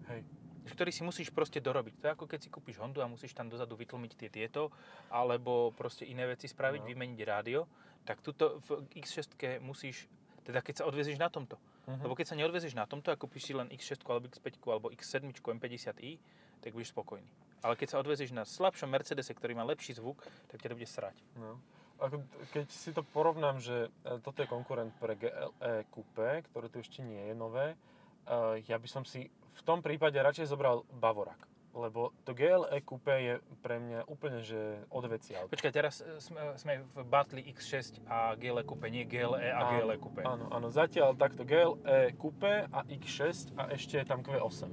Hej. 0.08 0.22
ktorý 0.68 0.92
si 0.92 1.00
musíš 1.00 1.32
proste 1.32 1.64
dorobiť. 1.64 1.94
To 1.96 2.04
je 2.04 2.12
ako 2.12 2.24
keď 2.28 2.40
si 2.44 2.52
kúpiš 2.52 2.76
Hondu 2.76 3.00
a 3.00 3.08
musíš 3.08 3.32
tam 3.32 3.48
dozadu 3.48 3.72
vytlmiť 3.72 4.12
tie 4.20 4.28
tieto, 4.28 4.68
alebo 5.08 5.72
proste 5.72 6.04
iné 6.04 6.28
veci 6.28 6.44
spraviť, 6.44 6.84
No. 6.84 6.88
vymeniť 6.92 7.20
rádio, 7.24 7.64
tak 8.04 8.20
tuto 8.20 8.60
v 8.68 8.84
X6 8.92 9.32
musíš, 9.64 10.04
teda 10.44 10.60
keď 10.60 10.80
sa 10.80 10.84
odvezieš 10.84 11.16
na 11.16 11.32
tomto, 11.32 11.56
Uh-huh. 11.88 12.04
lebo 12.04 12.12
keď 12.12 12.26
sa 12.28 12.36
neodvezieš 12.36 12.76
na 12.76 12.84
tomto 12.84 13.08
a 13.08 13.16
kúpiš 13.16 13.48
si 13.48 13.52
len 13.56 13.72
X6 13.72 14.04
alebo 14.04 14.28
X5 14.28 14.60
alebo 14.68 14.92
X7 14.92 15.32
M50i, 15.32 16.20
tak 16.60 16.76
budeš 16.76 16.92
spokojný. 16.92 17.24
Ale 17.64 17.72
keď 17.80 17.96
sa 17.96 18.00
odvezieš 18.04 18.36
na 18.36 18.44
slabšom 18.44 18.92
Mercedese, 18.92 19.32
ktorý 19.32 19.56
má 19.56 19.64
lepší 19.64 19.96
zvuk, 19.96 20.20
tak 20.52 20.60
ťa 20.60 20.68
to 20.68 20.76
bude 20.76 20.84
srať. 20.84 21.16
No. 21.40 21.56
Ako, 21.96 22.20
keď 22.52 22.66
si 22.68 22.92
to 22.92 23.00
porovnám, 23.02 23.56
že 23.58 23.88
e, 24.04 24.20
toto 24.20 24.44
je 24.44 24.52
konkurent 24.52 24.92
pre 25.00 25.16
GLE 25.16 25.88
Coupe, 25.90 26.44
ktoré 26.52 26.68
tu 26.68 26.78
ešte 26.78 27.00
nie 27.00 27.24
je 27.24 27.34
nové, 27.34 27.72
e, 27.72 28.60
ja 28.68 28.76
by 28.76 28.86
som 28.86 29.02
si 29.08 29.32
v 29.58 29.62
tom 29.66 29.82
prípade 29.82 30.14
radšej 30.14 30.54
zobral 30.54 30.86
Bavorak. 30.94 31.50
Lebo 31.78 32.10
to 32.26 32.34
GLE 32.34 32.66
Coupe 32.82 33.12
je 33.12 33.34
pre 33.62 33.78
mňa 33.78 34.08
úplne, 34.10 34.42
že 34.42 34.82
odveci 34.90 35.36
auto. 35.38 35.52
Počkaj, 35.52 35.72
teraz 35.74 36.02
e, 36.02 36.18
sme, 36.18 36.56
sme 36.58 36.82
v 36.82 36.96
Battle 37.06 37.38
X6 37.44 38.02
a 38.08 38.34
GLE 38.34 38.66
Coupe, 38.66 38.90
nie 38.90 39.06
GLE 39.06 39.38
a 39.38 39.62
Áno, 39.62 39.70
GLE 39.78 39.96
Coupe. 40.00 40.22
Áno, 40.26 40.50
áno, 40.50 40.66
zatiaľ 40.74 41.14
takto 41.14 41.46
GLE 41.46 42.18
Coupe 42.18 42.66
a 42.66 42.80
X6 42.88 43.54
a 43.54 43.70
ešte 43.70 44.00
je 44.02 44.06
tam 44.08 44.26
Q8. 44.26 44.70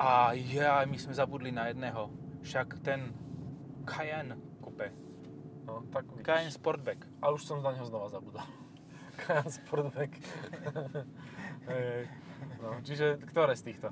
A 0.00 0.32
ja, 0.36 0.80
my 0.84 0.96
sme 0.96 1.12
zabudli 1.12 1.52
na 1.52 1.68
jedného. 1.72 2.08
Však 2.40 2.80
ten 2.80 3.12
Cayenne 3.84 4.40
Coupe. 4.64 4.92
No, 5.66 5.84
tak 5.92 6.08
vidíš. 6.08 6.24
Cayenne 6.24 6.54
Sportback. 6.54 7.00
A 7.20 7.34
už 7.34 7.42
som 7.42 7.60
na 7.60 7.74
neho 7.74 7.84
znova 7.84 8.08
zabudol. 8.08 8.44
Cayenne 9.24 9.52
Sportback. 9.52 10.12
No, 12.62 12.78
čiže 12.82 13.18
ktoré 13.26 13.58
z 13.58 13.72
týchto? 13.72 13.88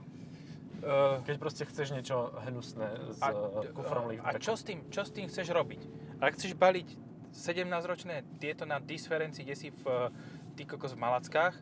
Uh, 0.85 1.25
Keď 1.25 1.37
proste 1.41 1.65
chceš 1.65 1.97
niečo 1.97 2.29
hnusné 2.45 3.17
s 3.17 3.21
a, 3.25 3.33
a, 3.33 3.73
kufrom 3.73 4.13
a 4.21 4.37
čo, 4.37 4.53
s 4.53 4.69
tým, 4.69 4.85
čo 4.93 5.01
s 5.01 5.11
tým 5.17 5.25
chceš 5.33 5.49
robiť? 5.49 5.81
Ak 6.21 6.37
chceš 6.37 6.53
baliť 6.53 6.89
17-ročné 7.35 8.23
tieto 8.39 8.69
na 8.69 8.79
disferenci, 8.79 9.43
kde 9.43 9.57
si 9.59 9.69
v 9.73 9.83
eh, 9.89 10.13
ty 10.55 10.63
kokos 10.63 10.95
v 10.95 11.03
Malackách, 11.03 11.57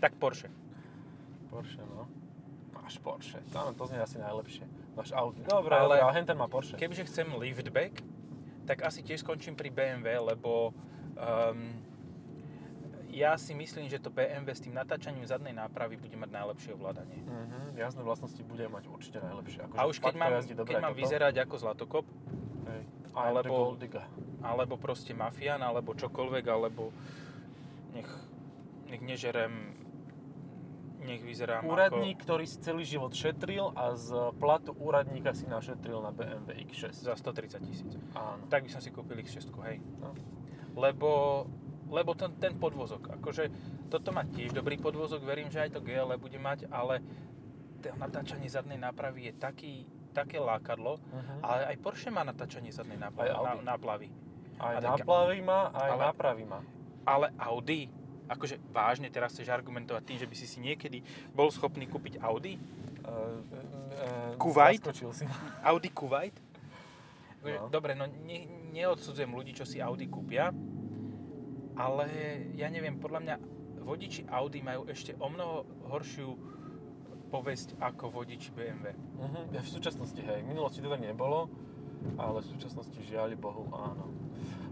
tak 0.00 0.16
Porsche. 0.16 0.48
Porsche, 1.52 1.84
no. 1.84 2.08
Máš 2.72 2.96
Porsche. 3.02 3.42
Áno, 3.52 3.76
to 3.76 3.84
znie 3.90 4.00
asi 4.00 4.16
najlepšie. 4.16 4.64
Máš 4.96 5.12
Audi. 5.12 5.44
Dobre, 5.44 5.76
Ale- 5.76 6.00
ale, 6.00 6.06
ale 6.06 6.12
Henten 6.16 6.38
má 6.38 6.48
Porsche. 6.48 6.80
Kebyže 6.80 7.04
chcem 7.10 7.28
liftback, 7.36 8.00
tak 8.64 8.86
asi 8.86 9.04
tiež 9.04 9.20
skončím 9.20 9.52
pri 9.52 9.68
BMW, 9.68 10.16
lebo 10.22 10.72
um, 10.72 11.85
ja 13.16 13.32
si 13.40 13.56
myslím, 13.56 13.88
že 13.88 13.96
to 13.96 14.12
BMW 14.12 14.52
s 14.52 14.60
tým 14.60 14.76
natáčaním 14.76 15.24
zadnej 15.24 15.56
nápravy 15.56 15.96
bude 15.96 16.12
mať 16.12 16.28
najlepšie 16.28 16.70
ovládanie. 16.76 17.24
Mhm, 17.24 17.80
jazdné 17.80 18.02
vlastnosti 18.04 18.42
bude 18.44 18.68
mať 18.68 18.84
určite 18.86 19.24
najlepšie. 19.24 19.64
Akože 19.64 19.80
A 19.80 19.88
už 19.88 19.96
keď 19.98 20.14
mám, 20.14 20.32
keď 20.36 20.76
mám 20.76 20.92
ako 20.92 20.94
to. 20.94 21.00
vyzerať 21.00 21.34
ako 21.40 21.54
zlatokop, 21.56 22.06
Hej. 22.68 22.82
alebo- 23.16 23.72
alebo... 24.44 24.74
Proste 24.76 25.16
mafián, 25.16 25.64
alebo 25.64 25.96
čokoľvek, 25.96 26.44
alebo 26.46 26.92
nech, 27.96 28.10
nech 28.86 29.00
nežerem, 29.00 29.72
nech 31.00 31.22
vyzerám 31.24 31.64
Úradník, 31.64 32.20
ktorý 32.20 32.44
si 32.44 32.60
celý 32.60 32.84
život 32.84 33.14
šetril 33.14 33.72
a 33.72 33.94
z 33.94 34.10
platu 34.36 34.76
úradníka 34.76 35.32
si 35.32 35.46
našetril 35.46 36.02
na 36.02 36.10
BMW 36.10 36.52
ako 36.60 36.68
X6. 36.68 36.92
za 36.92 37.14
130 37.14 37.62
tisíc. 37.64 37.92
Áno. 38.12 38.44
Tak 38.50 38.66
by 38.66 38.70
som 38.70 38.82
si 38.82 38.92
kúpil 38.92 39.16
X6, 39.16 39.48
hej. 39.64 39.80
No. 40.02 40.12
Lebo, 40.76 41.10
lebo 41.88 42.12
ten, 42.12 42.34
ten 42.36 42.54
podvozok, 42.54 43.14
akože 43.14 43.44
toto 43.86 44.10
má 44.10 44.24
tiež 44.24 44.50
dobrý 44.50 44.76
podvozok, 44.76 45.22
verím, 45.22 45.48
že 45.48 45.60
aj 45.60 45.70
to 45.70 45.80
GLE 45.80 46.16
bude 46.16 46.36
mať, 46.36 46.66
ale 46.68 46.98
to 47.78 47.92
natáčanie 47.94 48.46
zadnej 48.46 48.76
nápravy 48.76 49.28
je 49.28 49.32
taký, 49.34 49.74
také 50.10 50.36
lákadlo, 50.36 50.98
Mhm. 50.98 51.34
ale 51.40 51.62
aj 51.68 51.76
Porsche 51.78 52.08
má 52.08 52.22
natáčanie 52.22 52.70
zadnej 52.70 52.96
nápravy, 52.96 53.28
Aj 53.28 53.36
Audi. 53.36 53.56
na, 53.56 53.72
náplavy. 53.72 54.08
Aj 54.56 54.74
a 54.74 54.80
tak- 54.80 54.90
náplavy 54.98 55.38
má, 55.40 55.60
aj 55.70 55.90
ale- 55.90 56.02
nápravy 56.02 56.44
má. 56.44 56.60
Ale 57.04 57.26
Audi, 57.38 57.86
akože 58.26 58.58
vážne 58.68 59.06
teraz 59.06 59.30
chceš 59.30 59.46
argumentovať 59.46 60.02
tým, 60.02 60.18
že 60.18 60.26
by 60.26 60.34
si 60.34 60.46
si 60.46 60.58
niekedy 60.58 60.98
bol 61.30 61.46
schopný 61.48 61.86
kúpiť 61.86 62.18
Audi? 62.18 62.58
Uh, 63.06 63.38
uh, 63.38 64.34
Kuwait? 64.34 64.82
Si. 65.12 65.22
Audi 65.62 65.90
Kuwait? 65.90 66.34
No. 67.46 67.70
Dobre, 67.70 67.94
no 67.94 68.10
ne, 68.26 68.42
neodsudzujem 68.74 69.30
ľudí, 69.30 69.54
čo 69.54 69.62
si 69.62 69.78
Audi 69.78 70.10
kúpia, 70.10 70.50
ale 71.76 72.06
ja 72.56 72.72
neviem, 72.72 72.96
podľa 72.96 73.20
mňa 73.22 73.36
vodiči 73.86 74.26
Audi 74.32 74.64
majú 74.64 74.88
ešte 74.90 75.14
o 75.20 75.28
mnoho 75.30 75.62
horšiu 75.92 76.34
povesť 77.30 77.78
ako 77.78 78.10
vodiči 78.10 78.50
BMW. 78.50 78.96
Mhm, 78.96 79.40
ja 79.54 79.60
v 79.62 79.70
súčasnosti, 79.70 80.18
hej. 80.18 80.42
V 80.42 80.48
minulosti 80.48 80.82
to 80.82 80.90
tak 80.90 81.02
nebolo, 81.02 81.50
ale 82.16 82.40
v 82.42 82.46
súčasnosti 82.48 82.98
žiaľ 83.04 83.34
Bohu 83.36 83.68
áno. 83.74 84.10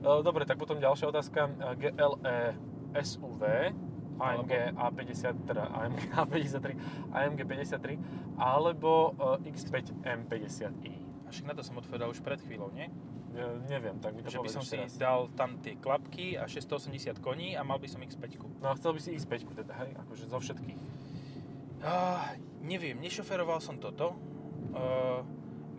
E, 0.01 0.23
Dobre, 0.23 0.49
tak 0.49 0.57
potom 0.57 0.79
ďalšia 0.79 1.11
otázka. 1.11 1.51
E, 1.51 1.53
GLE 1.77 2.39
SUV, 2.95 3.43
AMG 4.23 4.79
A50, 4.79 5.51
teda 5.51 5.67
AMG 5.75 6.03
A53, 6.15 6.67
AMG 7.11 7.41
53, 7.43 8.39
alebo 8.39 9.13
e, 9.43 9.51
X5 9.51 9.99
M50i. 10.07 11.04
Však 11.35 11.51
na 11.51 11.55
to 11.59 11.67
som 11.67 11.75
odpovedal 11.75 12.15
už 12.15 12.23
pred 12.23 12.39
chvíľou, 12.39 12.71
nie? 12.71 12.87
Ja 13.35 13.51
neviem, 13.67 13.99
tak 13.99 14.15
mi 14.15 14.23
to 14.23 14.31
Že 14.31 14.47
by 14.47 14.51
som 14.55 14.63
si 14.63 14.79
raz. 14.79 14.95
dal 14.95 15.27
tam 15.35 15.59
tie 15.59 15.75
klapky 15.75 16.39
a 16.39 16.47
680 16.47 17.19
koní 17.19 17.59
a 17.59 17.67
mal 17.67 17.83
by 17.83 17.91
som 17.91 17.99
X5. 17.99 18.39
No 18.63 18.71
a 18.71 18.79
chcel 18.79 18.95
by 18.95 19.01
si 19.03 19.11
X5 19.19 19.51
teda, 19.67 19.75
hej? 19.83 19.91
Akože 20.07 20.31
zo 20.31 20.39
všetkých. 20.39 20.79
Uh, 21.83 22.39
neviem, 22.63 22.95
nešoferoval 23.03 23.59
som 23.59 23.83
toto. 23.83 24.15
Uh, 24.71 25.27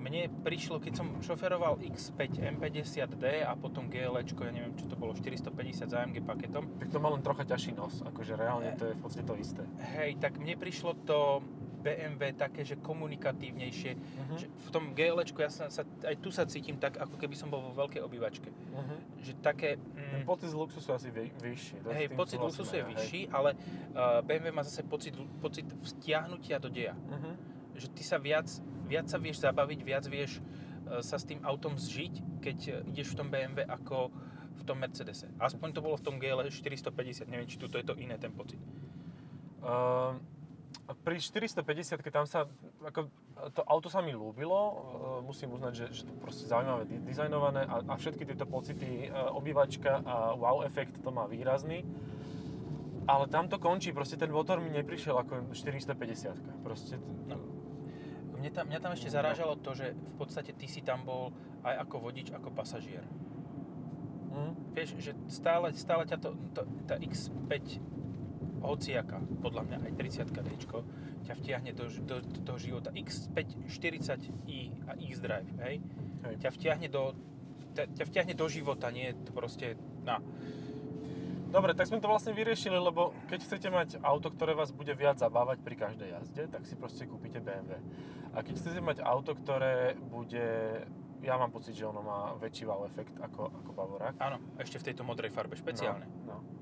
mne 0.06 0.30
prišlo, 0.46 0.78
keď 0.78 0.94
som 1.02 1.08
šoferoval 1.18 1.82
X5 1.82 2.38
M50D 2.38 3.42
a 3.42 3.58
potom 3.58 3.90
GLčko, 3.90 4.46
ja 4.46 4.54
neviem, 4.54 4.78
čo 4.78 4.86
to 4.86 4.94
bolo, 4.94 5.18
450 5.18 5.90
za 5.90 5.98
AMG 6.06 6.22
paketom. 6.22 6.70
Tak 6.78 6.94
to 6.94 7.02
má 7.02 7.10
len 7.10 7.26
trocha 7.26 7.42
ťažší 7.42 7.74
nos, 7.74 8.06
akože 8.06 8.38
reálne 8.38 8.70
to 8.78 8.92
je 8.92 8.94
v 8.94 9.02
podstate 9.02 9.26
to 9.26 9.34
isté. 9.34 9.64
Hej, 9.98 10.22
tak 10.22 10.38
mne 10.38 10.54
prišlo 10.62 10.94
to 11.10 11.42
BMW 11.86 12.34
také, 12.34 12.66
že 12.66 12.82
komunikatívnejšie. 12.82 13.92
Mhm. 13.94 14.36
Že 14.42 14.46
v 14.50 14.70
tom 14.74 14.84
GLčku 14.98 15.38
ja 15.38 15.54
sa, 15.54 15.70
sa, 15.70 15.86
aj 16.02 16.16
tu 16.18 16.34
sa 16.34 16.50
cítim 16.50 16.82
tak, 16.82 16.98
ako 16.98 17.14
keby 17.22 17.38
som 17.38 17.54
bol 17.54 17.62
vo 17.62 17.78
veľkej 17.78 18.02
obývačke. 18.02 18.50
Mhm. 18.50 18.96
Že 19.22 19.32
také... 19.46 19.78
Ten 19.78 20.26
Mm, 20.26 20.30
pocit 20.30 20.50
z 20.50 20.56
luxusu 20.56 20.90
asi 20.94 21.10
vy, 21.12 21.30
vyšší. 21.42 21.76
hej, 21.92 22.08
pocit 22.14 22.38
súhlasíme, 22.38 22.46
luxusu 22.46 22.74
je 22.78 22.84
hej. 22.84 22.90
vyšší, 22.94 23.22
ale 23.30 23.50
uh, 23.54 24.22
BMW 24.24 24.50
má 24.54 24.64
zase 24.64 24.82
pocit, 24.82 25.14
pocit 25.42 25.66
vtiahnutia 25.66 26.58
do 26.58 26.70
deja. 26.72 26.94
Mhm. 26.96 27.54
že 27.76 27.92
ty 27.92 28.08
sa 28.08 28.16
viac, 28.16 28.48
viac 28.88 29.12
sa 29.12 29.20
vieš 29.20 29.44
zabaviť, 29.44 29.80
viac 29.84 30.08
vieš 30.08 30.40
e, 30.88 31.04
sa 31.04 31.20
s 31.20 31.28
tým 31.28 31.44
autom 31.44 31.76
zžiť, 31.76 32.40
keď 32.40 32.58
e, 32.64 32.72
ideš 32.88 33.12
v 33.12 33.16
tom 33.20 33.28
BMW 33.28 33.68
ako 33.68 34.16
v 34.56 34.62
tom 34.64 34.80
Mercedese. 34.80 35.28
Aspoň 35.36 35.76
to 35.76 35.84
bolo 35.84 36.00
v 36.00 36.04
tom 36.08 36.16
GL 36.16 36.40
450, 36.48 37.28
neviem, 37.28 37.44
či 37.44 37.60
tu 37.60 37.68
to 37.68 37.76
je 37.76 37.84
to 37.84 37.92
iné 38.00 38.16
ten 38.16 38.32
pocit. 38.32 38.56
Ehm, 39.60 40.24
pri 41.04 41.18
450 41.18 42.04
keď 42.04 42.12
tam 42.14 42.26
sa, 42.30 42.46
ako, 42.84 43.10
to 43.54 43.62
auto 43.66 43.90
sa 43.90 44.00
mi 44.06 44.14
ľúbilo, 44.14 44.60
ehm, 44.60 44.76
musím 45.26 45.54
uznať, 45.56 45.74
že, 45.74 45.86
že 45.92 46.02
to 46.06 46.14
proste 46.22 46.46
zaujímavé 46.46 46.86
di- 46.86 47.02
dizajnované 47.02 47.66
a, 47.66 47.82
a 47.82 47.94
všetky 47.98 48.24
tieto 48.26 48.46
pocity, 48.46 49.08
e, 49.08 49.10
obývačka 49.12 50.02
a 50.06 50.34
wow 50.38 50.62
efekt 50.62 51.02
to 51.02 51.10
má 51.10 51.26
výrazný. 51.26 51.84
Ale 53.06 53.30
tam 53.30 53.46
to 53.46 53.62
končí, 53.62 53.94
proste 53.94 54.18
ten 54.18 54.34
motor 54.34 54.58
mi 54.58 54.74
neprišiel 54.74 55.14
ako 55.14 55.54
450 55.54 56.66
Proste, 56.66 56.98
No. 57.30 57.38
Mne 58.42 58.50
tam, 58.50 58.66
mňa 58.70 58.80
tam 58.82 58.92
ešte 58.94 59.10
zarážalo 59.10 59.58
to, 59.58 59.74
že 59.74 59.94
v 59.94 60.14
podstate 60.18 60.54
ty 60.54 60.70
si 60.70 60.82
tam 60.82 61.06
bol 61.06 61.34
aj 61.66 61.86
ako 61.86 62.10
vodič, 62.10 62.30
ako 62.30 62.54
pasažier. 62.54 63.02
hm? 64.34 64.54
Vieš, 64.74 64.90
že 65.02 65.12
stále, 65.30 65.74
stále 65.74 66.06
ťa 66.06 66.18
to, 66.18 66.30
to, 66.54 66.62
tá 66.86 66.98
X5 66.98 67.78
hociaka, 68.66 69.18
podľa 69.42 69.62
mňa 69.70 69.78
aj 69.86 69.92
30 70.26 70.34
d 70.34 70.50
ťa 71.26 71.34
vtiahne 71.42 71.72
do, 71.74 71.90
do, 72.06 72.22
do 72.22 72.40
toho 72.46 72.58
života. 72.62 72.94
X5 72.94 73.66
40i 73.66 74.60
a 74.86 74.94
X-Drive, 74.94 75.50
hej? 75.66 75.82
Hej. 76.22 76.36
ťa 76.38 76.50
vtiahne 76.54 76.88
do 76.90 77.18
ťa, 77.76 77.84
ťa 77.92 78.04
vtiahne 78.08 78.34
do 78.38 78.46
života, 78.48 78.88
nie 78.94 79.12
to 79.26 79.34
proste 79.36 79.76
na. 80.06 80.22
Dobre, 81.50 81.72
tak 81.72 81.88
sme 81.88 82.04
to 82.04 82.12
vlastne 82.12 82.36
vyriešili, 82.36 82.76
lebo 82.76 83.16
keď 83.32 83.40
chcete 83.48 83.68
mať 83.72 83.90
auto, 84.04 84.28
ktoré 84.30 84.58
vás 84.58 84.76
bude 84.76 84.92
viac 84.92 85.18
zabávať 85.18 85.64
pri 85.64 85.76
každej 85.80 86.10
jazde, 86.12 86.44
tak 86.52 86.68
si 86.68 86.76
proste 86.76 87.08
kúpite 87.08 87.40
BMW. 87.40 87.80
A 88.36 88.44
keď 88.44 88.60
chcete 88.60 88.82
mať 88.84 88.98
auto, 89.02 89.34
ktoré 89.40 89.96
bude 89.96 90.84
ja 91.26 91.42
mám 91.42 91.50
pocit, 91.50 91.74
že 91.74 91.90
ono 91.90 92.06
má 92.06 92.38
väčší 92.38 92.70
wow 92.70 92.86
efekt 92.86 93.18
ako, 93.18 93.50
ako 93.50 93.72
Bavorák. 93.74 94.14
Áno, 94.22 94.38
ešte 94.62 94.78
v 94.78 94.94
tejto 94.94 95.02
modrej 95.02 95.34
farbe, 95.34 95.58
špeciálne. 95.58 96.06
No, 96.22 96.38
no. 96.38 96.55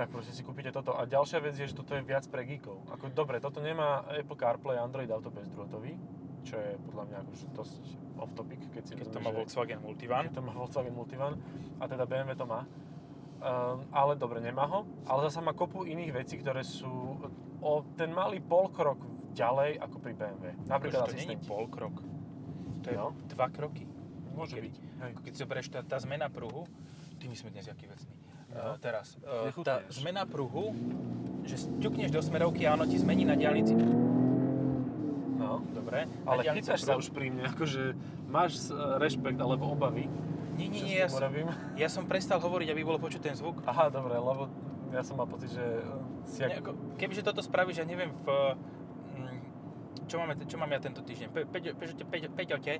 Tak 0.00 0.08
proste 0.08 0.32
si 0.32 0.40
kúpite 0.40 0.72
toto. 0.72 0.96
A 0.96 1.04
ďalšia 1.04 1.44
vec 1.44 1.52
je, 1.52 1.68
že 1.68 1.76
toto 1.76 1.92
je 1.92 2.00
viac 2.00 2.24
pre 2.24 2.40
geekov. 2.42 2.88
Ako, 2.88 3.12
dobre, 3.12 3.36
toto 3.36 3.60
nemá 3.60 4.00
Apple 4.08 4.32
CarPlay, 4.32 4.80
Android 4.80 5.12
Auto 5.12 5.28
bezdrôtový, 5.28 5.92
čo 6.40 6.56
je 6.56 6.80
podľa 6.88 7.04
mňa 7.04 7.16
akože 7.20 7.46
dosť 7.52 7.82
off 8.16 8.32
topic, 8.32 8.64
keď 8.72 8.82
si 8.82 8.92
Keď 8.96 9.06
to 9.06 9.20
vezmeš, 9.20 9.24
má 9.28 9.30
Volkswagen 9.30 9.80
Multivan. 9.84 10.24
keď 10.24 10.32
to 10.32 10.40
má 10.40 10.52
Volkswagen 10.56 10.94
Multivan 10.96 11.36
a 11.76 11.84
teda 11.84 12.08
BMW 12.08 12.32
to 12.32 12.48
má. 12.48 12.64
Um, 12.64 13.84
ale 13.92 14.16
dobre, 14.16 14.40
nemá 14.40 14.64
ho. 14.64 14.88
Ale 15.04 15.28
zasa 15.28 15.44
má 15.44 15.52
kopu 15.52 15.84
iných 15.84 16.12
vecí, 16.14 16.40
ktoré 16.40 16.64
sú 16.64 17.20
o 17.60 17.72
ten 17.92 18.08
malý 18.08 18.40
polkrok 18.40 19.04
ďalej 19.32 19.84
ako 19.84 19.96
pri 20.00 20.12
BMW. 20.16 20.56
Napríklad 20.64 21.04
Akože 21.04 21.12
to 21.12 21.20
není 21.20 21.36
asistenti. 21.36 21.44
pol 21.44 21.64
krok. 21.68 22.00
To 22.80 22.88
je 22.88 22.96
No. 22.96 23.12
dva 23.28 23.52
kroky. 23.52 23.84
Môže 24.32 24.56
Kedy? 24.56 24.64
byť. 24.64 24.74
Hej. 24.98 25.12
Keď 25.24 25.32
si 25.32 25.40
zoberieš 25.40 25.68
tá, 25.68 25.80
tá 25.80 25.96
zmena 25.96 26.28
pruhu, 26.28 26.64
ty 27.16 27.28
my 27.28 27.36
sme 27.36 27.52
dnes 27.52 27.64
jaký 27.64 27.84
vecný. 27.84 28.19
No. 28.50 28.74
Uh, 28.74 28.76
teraz, 28.82 29.14
uh, 29.22 29.54
tá 29.62 29.86
zmena 29.88 30.26
pruhu, 30.26 30.74
že 31.46 31.54
ťukneš 31.78 32.10
do 32.10 32.20
smerovky 32.20 32.66
a 32.66 32.74
ono 32.74 32.82
ti 32.82 32.98
zmení 32.98 33.22
na 33.22 33.38
diálnici. 33.38 33.78
No. 35.38 35.62
Dobre. 35.70 36.10
Ale 36.26 36.42
chytáš 36.58 36.82
sa 36.82 36.98
už 36.98 37.14
pri 37.14 37.30
mne, 37.30 37.46
akože 37.46 37.94
máš 38.26 38.68
uh, 38.68 38.98
rešpekt 38.98 39.38
alebo 39.38 39.70
obavy, 39.70 40.10
Nie, 40.58 40.68
nie, 40.68 40.82
nie, 40.82 40.98
ja 40.98 41.08
som, 41.08 41.22
robím. 41.24 41.46
ja 41.78 41.88
som 41.88 42.04
prestal 42.04 42.36
hovoriť, 42.36 42.68
aby 42.68 42.82
bolo 42.84 42.98
počuť 43.00 43.22
ten 43.22 43.34
zvuk. 43.38 43.62
Aha, 43.64 43.88
dobre, 43.88 44.18
lebo 44.18 44.50
ja 44.90 45.00
som 45.00 45.16
mal 45.16 45.30
pocit, 45.30 45.54
že 45.54 45.62
uh, 45.62 46.02
si 46.26 46.42
Ne, 46.42 46.52
jak... 46.52 46.66
ako, 46.66 46.70
kebyže 46.98 47.22
toto 47.22 47.40
spravíš, 47.40 47.80
ja 47.80 47.86
neviem, 47.86 48.10
v... 48.12 48.26
mm, 49.14 49.38
Čo, 50.10 50.20
máme, 50.20 50.34
čo 50.44 50.58
mám 50.58 50.68
ja 50.68 50.82
tento 50.82 51.00
týždeň? 51.00 51.28
Pe, 51.30 51.40
peďo, 51.46 51.70
peďote, 51.78 52.04
peďo, 52.04 52.28
peďote, 52.34 52.72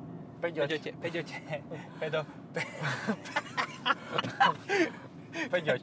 peďote, 0.42 0.90
peďote, 0.98 1.34
pedo, 2.02 2.20
pe, 2.52 2.60
Peďoť. 5.30 5.82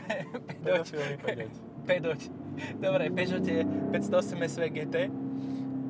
pedoť, 0.00 0.42
Pedofilný 0.64 1.16
peďoť. 1.20 1.52
pedoť. 1.84 2.20
Dobre, 2.80 3.04
Peugeote 3.12 3.54
508 3.92 4.48
SV 4.48 4.62
GT, 4.72 4.96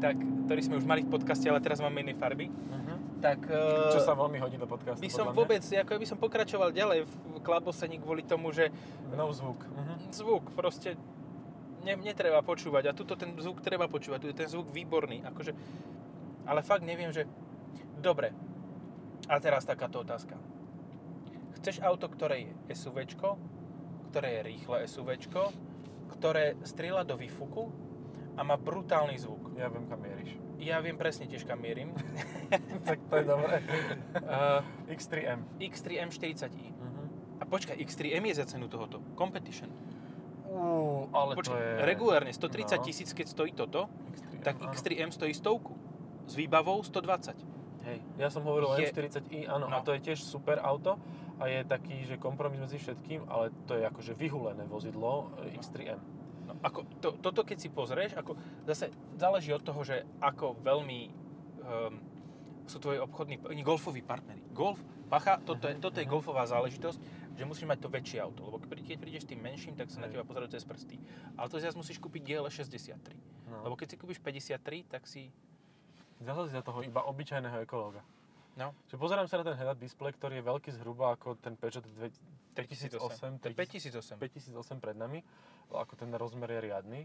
tak, 0.02 0.16
ktorý 0.46 0.60
sme 0.62 0.76
už 0.76 0.86
mali 0.86 1.06
v 1.06 1.10
podcaste, 1.10 1.46
ale 1.46 1.62
teraz 1.62 1.78
máme 1.78 2.02
iné 2.02 2.12
farby. 2.12 2.50
Mhm. 2.50 3.22
Tak 3.22 3.48
Čo 3.94 4.00
eh, 4.00 4.04
sa 4.04 4.12
veľmi 4.12 4.38
hodí 4.42 4.60
do 4.60 4.68
podcastu, 4.68 5.00
by 5.00 5.08
som 5.08 5.32
vôbec, 5.32 5.62
ako 5.64 5.96
by 5.96 6.06
som 6.06 6.18
pokračoval 6.20 6.68
ďalej 6.74 7.08
v 7.08 7.12
klabosení 7.40 7.96
kvôli 7.96 8.20
tomu, 8.20 8.52
že 8.52 8.68
No 9.14 9.30
zvuk. 9.32 9.62
Mhm. 9.64 10.12
zvuk 10.12 10.44
proste 10.52 10.98
ne, 11.86 11.94
netreba 11.96 12.42
počúvať 12.42 12.90
a 12.90 12.92
tuto 12.92 13.14
ten 13.14 13.30
zvuk 13.38 13.62
treba 13.62 13.86
počúvať, 13.86 14.18
tu 14.20 14.28
je 14.28 14.36
ten 14.36 14.50
zvuk 14.50 14.68
výborný, 14.74 15.22
akože, 15.22 15.54
ale 16.44 16.60
fakt 16.66 16.82
neviem, 16.82 17.14
že, 17.14 17.24
dobre, 18.02 18.34
a 19.30 19.38
teraz 19.38 19.62
takáto 19.64 20.02
otázka. 20.02 20.34
Chceš 21.56 21.80
auto, 21.80 22.06
ktoré 22.06 22.46
je 22.62 22.74
SUVčko, 22.76 23.36
ktoré 24.08 24.38
je 24.38 24.46
rýchle 24.46 24.78
SUVčko, 24.84 25.42
ktoré 26.10 26.56
strieľa 26.62 27.02
do 27.02 27.16
výfuku 27.16 27.68
a 28.34 28.40
má 28.40 28.54
brutálny 28.54 29.16
zvuk. 29.16 29.52
Ja 29.54 29.66
viem, 29.66 29.84
kam 29.84 29.98
mieríš. 29.98 30.36
Ja 30.56 30.78
viem 30.78 30.94
presne 30.94 31.24
tiež, 31.24 31.42
kam 31.42 31.58
mierim. 31.58 31.92
tak 32.88 33.00
to 33.02 33.14
je 33.14 33.24
dobré. 33.24 33.60
Uh, 34.14 34.60
X3M. 34.88 35.40
X3 35.58 35.86
M40i. 36.06 36.68
Mhm. 36.70 37.02
A 37.36 37.44
počkaj, 37.44 37.76
X3M 37.76 38.24
je 38.26 38.34
za 38.34 38.46
cenu 38.46 38.64
tohoto. 38.66 39.00
Competition. 39.14 39.68
Uú, 40.46 41.10
ale 41.10 41.34
to 41.34 41.40
Počkaj, 41.42 41.58
je... 41.58 41.72
regulárne 41.84 42.32
130 42.32 42.78
No. 42.78 42.84
tisíc, 42.84 43.10
keď 43.10 43.26
stojí 43.26 43.52
toto, 43.52 43.90
X3M, 44.08 44.40
tak 44.40 44.54
áno. 44.56 44.70
X3M 44.70 45.10
stojí 45.10 45.32
stovku. 45.32 45.74
S 46.24 46.32
výbavou 46.32 46.80
120. 46.80 47.36
Hej, 47.84 47.98
ja 48.16 48.28
som 48.28 48.40
hovoril 48.42 48.72
Je- 48.76 48.88
M40i, 48.88 49.44
áno, 49.44 49.66
No. 49.66 49.74
a 49.74 49.80
to 49.80 49.92
je 49.92 50.00
tiež 50.02 50.18
super 50.18 50.58
auto 50.58 50.96
a 51.36 51.44
je 51.52 51.60
taký, 51.68 52.08
že 52.08 52.16
kompromis 52.16 52.60
medzi 52.60 52.80
všetkým, 52.80 53.28
ale 53.28 53.52
to 53.68 53.76
je 53.76 53.84
akože 53.84 54.12
vyhulené 54.16 54.64
vozidlo 54.64 55.28
e, 55.44 55.60
X3M. 55.60 56.00
No, 56.48 56.52
ako, 56.62 56.80
to, 57.02 57.08
toto 57.20 57.42
keď 57.44 57.58
si 57.60 57.68
pozrieš, 57.68 58.16
ako, 58.16 58.38
zase 58.64 58.88
záleží 59.18 59.52
od 59.52 59.60
toho, 59.60 59.82
že 59.82 60.06
ako 60.22 60.56
veľmi 60.62 61.00
um, 61.60 61.98
sú 62.66 62.78
tvoji 62.78 62.98
obchodní, 63.02 63.42
golfoví 63.62 64.02
partneri. 64.02 64.42
Golf, 64.54 64.78
pacha, 65.10 65.38
toto 65.42 65.66
je, 65.66 65.74
toto 65.78 65.98
je 65.98 66.06
golfová 66.06 66.46
záležitosť, 66.46 66.98
že 67.36 67.44
musíš 67.44 67.68
mať 67.68 67.78
to 67.84 67.88
väčšie 67.92 68.18
auto, 68.22 68.48
lebo 68.48 68.58
keď, 68.62 68.96
prídeš 68.96 69.28
tým 69.28 69.42
menším, 69.42 69.76
tak 69.76 69.92
sa 69.92 70.00
na 70.02 70.08
teba 70.08 70.24
pozerajú 70.24 70.54
cez 70.54 70.64
prsty. 70.64 70.96
Ale 71.36 71.46
to 71.52 71.60
zase 71.60 71.76
musíš 71.76 72.00
kúpiť 72.00 72.22
GL63. 72.24 73.06
No. 73.50 73.62
Lebo 73.66 73.74
keď 73.76 73.94
si 73.94 73.96
kúpiš 74.00 74.18
53, 74.18 74.88
tak 74.88 75.04
si... 75.06 75.30
Zase 76.16 76.48
za 76.48 76.64
toho 76.64 76.80
iba 76.80 77.04
obyčajného 77.04 77.60
ekológa. 77.68 78.00
No, 78.56 78.72
Že 78.88 78.96
pozerám 78.96 79.28
sa 79.28 79.36
na 79.40 79.52
ten 79.52 79.56
head-up 79.60 79.76
display, 79.76 80.16
ktorý 80.16 80.40
je 80.40 80.44
veľký 80.48 80.70
zhruba 80.80 81.12
ako 81.12 81.36
ten 81.36 81.60
Peugeot 81.60 81.84
5008. 81.84 82.56
3008, 82.56 83.44
To 83.44 83.46
je 83.52 83.56
5008. 83.56 84.16
5008 84.16 84.80
pred 84.80 84.96
nami, 84.96 85.20
ako 85.68 85.92
ten 85.92 86.08
rozmer 86.16 86.48
je 86.56 86.60
riadny. 86.64 87.04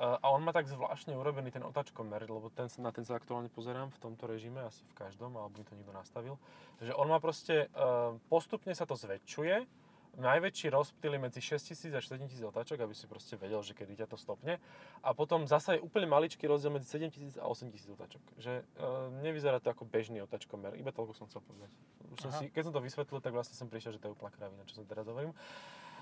A 0.00 0.32
on 0.32 0.40
má 0.40 0.50
tak 0.50 0.64
zvláštne 0.64 1.12
urobený 1.12 1.52
ten 1.52 1.60
otačkomer, 1.60 2.24
lebo 2.24 2.48
ten, 2.50 2.72
na 2.80 2.88
ten 2.88 3.04
sa 3.04 3.20
aktuálne 3.20 3.52
pozerám 3.52 3.92
v 3.92 4.00
tomto 4.00 4.24
režime, 4.24 4.64
asi 4.64 4.80
v 4.88 4.96
každom, 4.96 5.36
alebo 5.36 5.60
mi 5.60 5.64
to 5.68 5.76
niekto 5.76 5.92
nastavil. 5.92 6.40
Že 6.80 6.96
on 6.96 7.12
má 7.12 7.20
proste, 7.20 7.68
uh, 7.76 8.16
postupne 8.32 8.72
sa 8.72 8.88
to 8.88 8.96
zväčšuje, 8.96 9.68
najväčší 10.18 10.72
rozptyl 10.74 11.14
je 11.14 11.20
medzi 11.20 11.40
6000 11.42 11.94
a 11.94 12.00
7000 12.02 12.42
otáčok, 12.50 12.78
aby 12.82 12.94
si 12.96 13.06
proste 13.06 13.38
vedel, 13.38 13.62
že 13.62 13.76
kedy 13.76 14.02
ťa 14.02 14.06
to 14.10 14.16
stopne. 14.18 14.58
A 15.04 15.14
potom 15.14 15.46
zasa 15.46 15.78
je 15.78 15.84
úplne 15.84 16.10
maličký 16.10 16.50
rozdiel 16.50 16.74
medzi 16.74 16.90
7000 16.90 17.38
a 17.38 17.46
8000 17.46 17.94
otáčok. 17.94 18.22
Že 18.40 18.52
uh, 18.62 19.12
nevyzerá 19.22 19.62
to 19.62 19.70
ako 19.70 19.86
bežný 19.86 20.24
otačkomer, 20.24 20.74
iba 20.74 20.90
toľko 20.90 21.12
som 21.14 21.24
chcel 21.30 21.44
povedať. 21.46 21.70
Už 22.10 22.18
som 22.18 22.30
si, 22.34 22.50
keď 22.50 22.62
som 22.66 22.74
to 22.74 22.82
vysvetlil, 22.82 23.20
tak 23.22 23.32
vlastne 23.36 23.54
som 23.54 23.70
prišiel, 23.70 23.94
že 23.94 24.00
to 24.02 24.10
je 24.10 24.14
úplná 24.18 24.34
kravina, 24.34 24.66
čo 24.66 24.82
som 24.82 24.84
teraz 24.88 25.06
hovorím. 25.06 25.30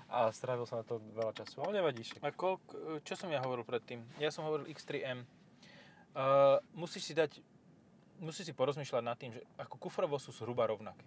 A 0.09 0.33
strávil 0.33 0.65
som 0.65 0.81
na 0.81 0.85
to 0.85 0.97
veľa 1.13 1.37
času, 1.37 1.61
ale 1.61 1.85
nevadí 1.85 2.01
však. 2.01 2.25
A 2.25 2.33
koľk, 2.33 2.65
čo 3.05 3.13
som 3.13 3.29
ja 3.29 3.37
hovoril 3.45 3.61
predtým? 3.61 4.01
Ja 4.17 4.33
som 4.33 4.41
hovoril 4.41 4.65
X3M. 4.73 5.21
Uh, 6.17 6.57
musíš 6.73 7.05
si 7.05 7.13
dať, 7.13 7.37
musíš 8.17 8.49
si 8.49 8.53
porozmýšľať 8.57 9.03
nad 9.05 9.13
tým, 9.21 9.37
že 9.37 9.45
ako 9.61 9.77
kufrovo 9.77 10.17
sú 10.17 10.33
zhruba 10.33 10.65
rovnaké. 10.65 11.05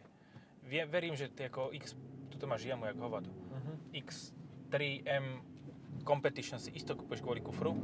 Vie, 0.62 0.86
verím, 0.86 1.18
že 1.18 1.26
ty 1.26 1.50
ako 1.50 1.74
X, 1.74 1.98
tuto 2.42 2.50
máš 2.50 2.66
jamu 2.66 2.90
jak 2.90 2.98
hovado. 2.98 3.30
Uh-huh. 3.30 3.78
X3M 3.94 5.46
Competition 6.02 6.58
si 6.58 6.74
isto 6.74 6.98
kúpeš 6.98 7.22
kvôli 7.22 7.38
kufru. 7.38 7.78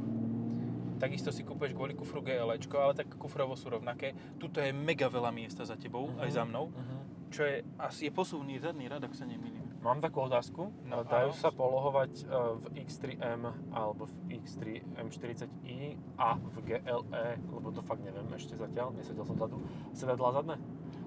Takisto 0.99 1.31
si 1.31 1.47
kúpeš 1.47 1.71
kvôli 1.71 1.95
kufru 1.95 2.19
GLčko, 2.19 2.75
ale 2.75 2.91
tak 2.91 3.07
kufrovo 3.15 3.55
sú 3.55 3.71
rovnaké. 3.71 4.11
Tuto 4.35 4.59
je 4.59 4.75
mega 4.75 5.07
veľa 5.07 5.31
miesta 5.31 5.63
za 5.63 5.79
tebou, 5.79 6.11
Mhm. 6.11 6.19
aj 6.19 6.29
za 6.35 6.43
mnou. 6.43 6.75
Uh-huh. 6.75 6.99
Čo 7.31 7.47
je, 7.47 7.63
asi 7.79 8.09
je 8.09 8.11
posuvný 8.11 8.59
zadný 8.59 8.91
rad, 8.91 8.99
ak 8.99 9.15
sa 9.15 9.23
nemýlim. 9.23 9.63
Mám 9.79 10.03
takú 10.03 10.27
otázku. 10.27 10.75
No, 10.83 11.07
Dajú 11.07 11.31
áno. 11.31 11.39
sa 11.39 11.55
polohovať 11.55 12.11
e, 12.19 12.23
v 12.59 12.65
X3M 12.83 13.41
alebo 13.71 14.11
v 14.11 14.43
X3 14.43 14.83
M40i 14.99 15.95
a 16.19 16.35
v 16.35 16.55
GLE, 16.67 17.25
lebo 17.47 17.71
to 17.71 17.79
fakt 17.79 18.03
neviem 18.03 18.27
ešte 18.35 18.59
zatiaľ, 18.59 18.91
nesedel 18.91 19.23
som 19.23 19.39
vzadu. 19.39 19.63
Sedadlá 19.95 20.35
zadné? 20.35 20.59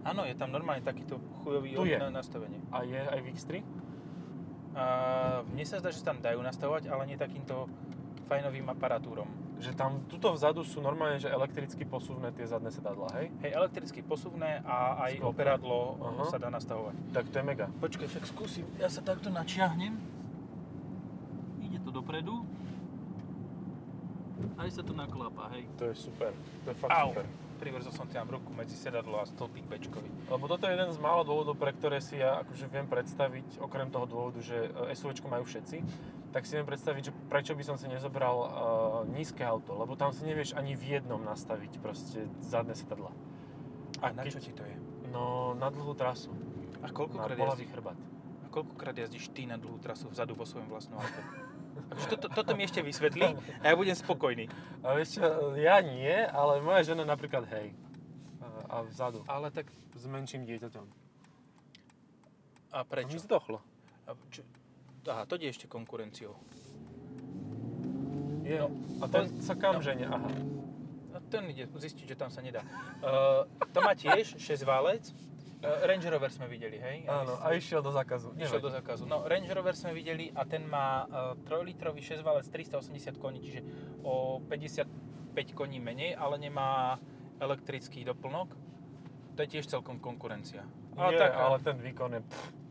Áno, 0.03 0.23
je 0.23 0.35
tam 0.35 0.51
normálne 0.51 0.81
takýto 0.81 1.17
chujový 1.41 1.75
Tu 1.75 1.85
je. 1.87 1.97
na- 1.97 2.11
nastavenie. 2.13 2.59
A 2.69 2.83
je 2.83 2.99
aj 2.99 3.19
v 3.19 3.27
X3? 3.29 3.51
A 4.73 4.85
mne 5.45 5.63
sa 5.63 5.79
zdá, 5.79 5.89
že 5.89 6.01
tam 6.01 6.19
dajú 6.19 6.41
nastavovať, 6.41 6.89
ale 6.89 7.05
nie 7.05 7.15
takýmto 7.15 7.69
fajnovým 8.25 8.67
aparatúrom. 8.67 9.29
Že 9.57 9.73
tam, 9.75 10.03
tuto 10.09 10.33
vzadu 10.33 10.63
sú 10.63 10.81
normálne, 10.81 11.17
že 11.17 11.29
elektricky 11.29 11.85
posuvné 11.85 12.33
tie 12.33 12.43
zadné 12.43 12.69
sedadlá, 12.69 13.15
hej? 13.15 13.31
Hej, 13.41 13.53
elektricky 13.53 14.03
posuvné 14.03 14.59
a 14.61 15.07
aj 15.07 15.13
Sklopné. 15.15 15.29
operadlo 15.29 15.79
Aha. 16.01 16.25
sa 16.27 16.37
dá 16.37 16.49
nastavovať. 16.49 16.95
Tak 17.13 17.25
to 17.29 17.37
je 17.37 17.45
mega. 17.45 17.67
Počkaj, 17.79 18.07
však 18.09 18.25
skúsim. 18.27 18.65
Ja 18.77 18.89
sa 18.89 18.99
takto 18.99 19.29
načiahnem. 19.29 19.95
Ide 21.61 21.79
to 21.79 21.93
dopredu. 21.93 22.43
Aj 24.57 24.67
sa 24.67 24.81
to 24.81 24.91
naklápa, 24.91 25.47
hej. 25.53 25.69
To 25.77 25.85
je 25.85 25.95
super. 25.97 26.35
To 26.65 26.69
je 26.69 26.77
fakt 26.77 26.91
Au. 26.91 27.13
super. 27.13 27.27
Privrzol 27.63 27.95
som 27.95 28.11
tam 28.11 28.27
ruku 28.27 28.51
medzi 28.51 28.75
sedadlo 28.75 29.23
a 29.23 29.25
stĺpik 29.25 29.71
bečkový. 29.71 30.11
Lebo 30.27 30.51
toto 30.51 30.67
je 30.67 30.75
jeden 30.75 30.91
z 30.91 30.99
málo 30.99 31.23
dôvodov, 31.23 31.55
pre 31.55 31.71
ktoré 31.71 32.03
si 32.03 32.19
ja 32.19 32.43
akože 32.43 32.67
viem 32.67 32.91
predstaviť, 32.91 33.63
okrem 33.63 33.87
toho 33.87 34.11
dôvodu, 34.11 34.43
že 34.43 34.67
e, 34.67 34.91
SUVčko 34.99 35.31
majú 35.31 35.47
všetci, 35.47 35.79
tak 36.35 36.43
si 36.43 36.59
viem 36.59 36.67
predstaviť, 36.67 37.03
že 37.07 37.13
prečo 37.31 37.55
by 37.55 37.63
som 37.63 37.77
si 37.77 37.87
nezobral 37.93 38.37
uh, 38.41 38.49
nízke 39.05 39.45
auto, 39.45 39.77
lebo 39.77 39.95
tam 40.01 40.17
si 40.17 40.25
nevieš 40.25 40.57
ani 40.57 40.73
v 40.73 40.97
jednom 40.99 41.21
nastaviť 41.21 41.77
proste 41.79 42.25
zadné 42.41 42.73
sedadla. 42.73 43.13
A 44.01 44.11
A 44.11 44.17
na 44.17 44.25
keď- 44.25 44.41
čo 44.41 44.41
ti 44.41 44.53
to 44.57 44.65
je? 44.65 44.77
No, 45.13 45.53
na 45.53 45.69
dlhú 45.69 45.93
trasu. 45.93 46.33
A 46.81 46.89
koľkokrát 46.89 47.37
jazdíš, 47.37 47.69
chrbát. 47.69 48.01
a 48.43 48.49
koľkokrát 48.49 48.97
jazdíš 48.97 49.29
ty 49.37 49.45
na 49.45 49.61
dlhú 49.61 49.77
trasu 49.77 50.09
vzadu 50.09 50.33
vo 50.33 50.49
svojom 50.49 50.73
vlastnom 50.73 50.99
aute? 50.99 51.21
Akože 51.91 52.07
toto, 52.15 52.27
toto 52.31 52.53
mi 52.55 52.63
ešte 52.63 52.85
vysvetlí 52.85 53.35
a 53.61 53.65
ja 53.67 53.75
budem 53.75 53.97
spokojný. 53.97 54.47
A 54.87 54.95
vieš 54.95 55.19
čo, 55.19 55.57
ja 55.59 55.83
nie, 55.83 56.13
ale 56.13 56.63
moja 56.63 56.87
žena 56.87 57.03
napríklad 57.03 57.49
hej. 57.51 57.75
A, 58.71 58.87
vzadu. 58.89 59.21
Ale 59.29 59.53
tak... 59.53 59.69
S 59.93 60.09
menším 60.09 60.49
dieťaťom. 60.49 60.87
A 62.73 62.79
prečo? 62.89 63.13
Mi 63.13 63.21
zdochlo. 63.21 63.61
A 64.09 64.17
čo? 64.33 64.41
Aha, 65.05 65.29
to 65.29 65.37
ide 65.37 65.53
ešte 65.53 65.69
konkurenciou. 65.69 66.33
Je. 68.43 68.57
No, 68.57 68.73
a 69.03 69.07
ten 69.13 69.29
on- 69.29 69.45
sa 69.45 69.55
kam 69.55 69.79
no. 69.79 69.85
žene? 69.85 70.09
Aha. 70.09 70.31
A 71.13 71.19
ten 71.29 71.45
ide 71.53 71.69
zistiť, 71.69 72.09
že 72.09 72.17
tam 72.17 72.33
sa 72.33 72.41
nedá. 72.41 72.65
Uh, 73.05 73.45
to 73.71 73.85
má 73.85 73.93
tiež 73.93 74.41
6 74.41 74.65
válec, 74.65 75.13
Range 75.63 76.07
Rover 76.11 76.31
sme 76.35 76.51
videli, 76.51 76.83
hej? 76.83 77.07
Áno, 77.07 77.39
a 77.39 77.55
išiel 77.55 77.79
do 77.87 77.95
zákazu. 77.95 78.35
Išiel 78.35 78.59
Nevadí. 78.59 78.67
do 78.67 78.71
zákazu. 78.75 79.03
No, 79.07 79.23
Range 79.23 79.47
Rover 79.55 79.79
sme 79.79 79.95
videli 79.95 80.35
a 80.35 80.43
ten 80.43 80.67
má 80.67 81.07
uh, 81.07 81.39
3-litrový 81.47 82.03
6-valec 82.03 82.51
380 82.51 83.15
koní, 83.23 83.39
čiže 83.39 83.61
o 84.03 84.43
55 84.43 84.91
koní 85.55 85.79
menej, 85.79 86.19
ale 86.19 86.43
nemá 86.43 86.99
elektrický 87.39 88.03
doplnok. 88.03 88.59
To 89.35 89.39
je 89.39 89.49
tiež 89.49 89.71
celkom 89.71 90.03
konkurencia. 90.03 90.67
Je, 90.93 91.17
tak, 91.17 91.33
ale 91.33 91.57
ten 91.63 91.79
výkon 91.79 92.11
je... 92.19 92.21
Pff, 92.27 92.62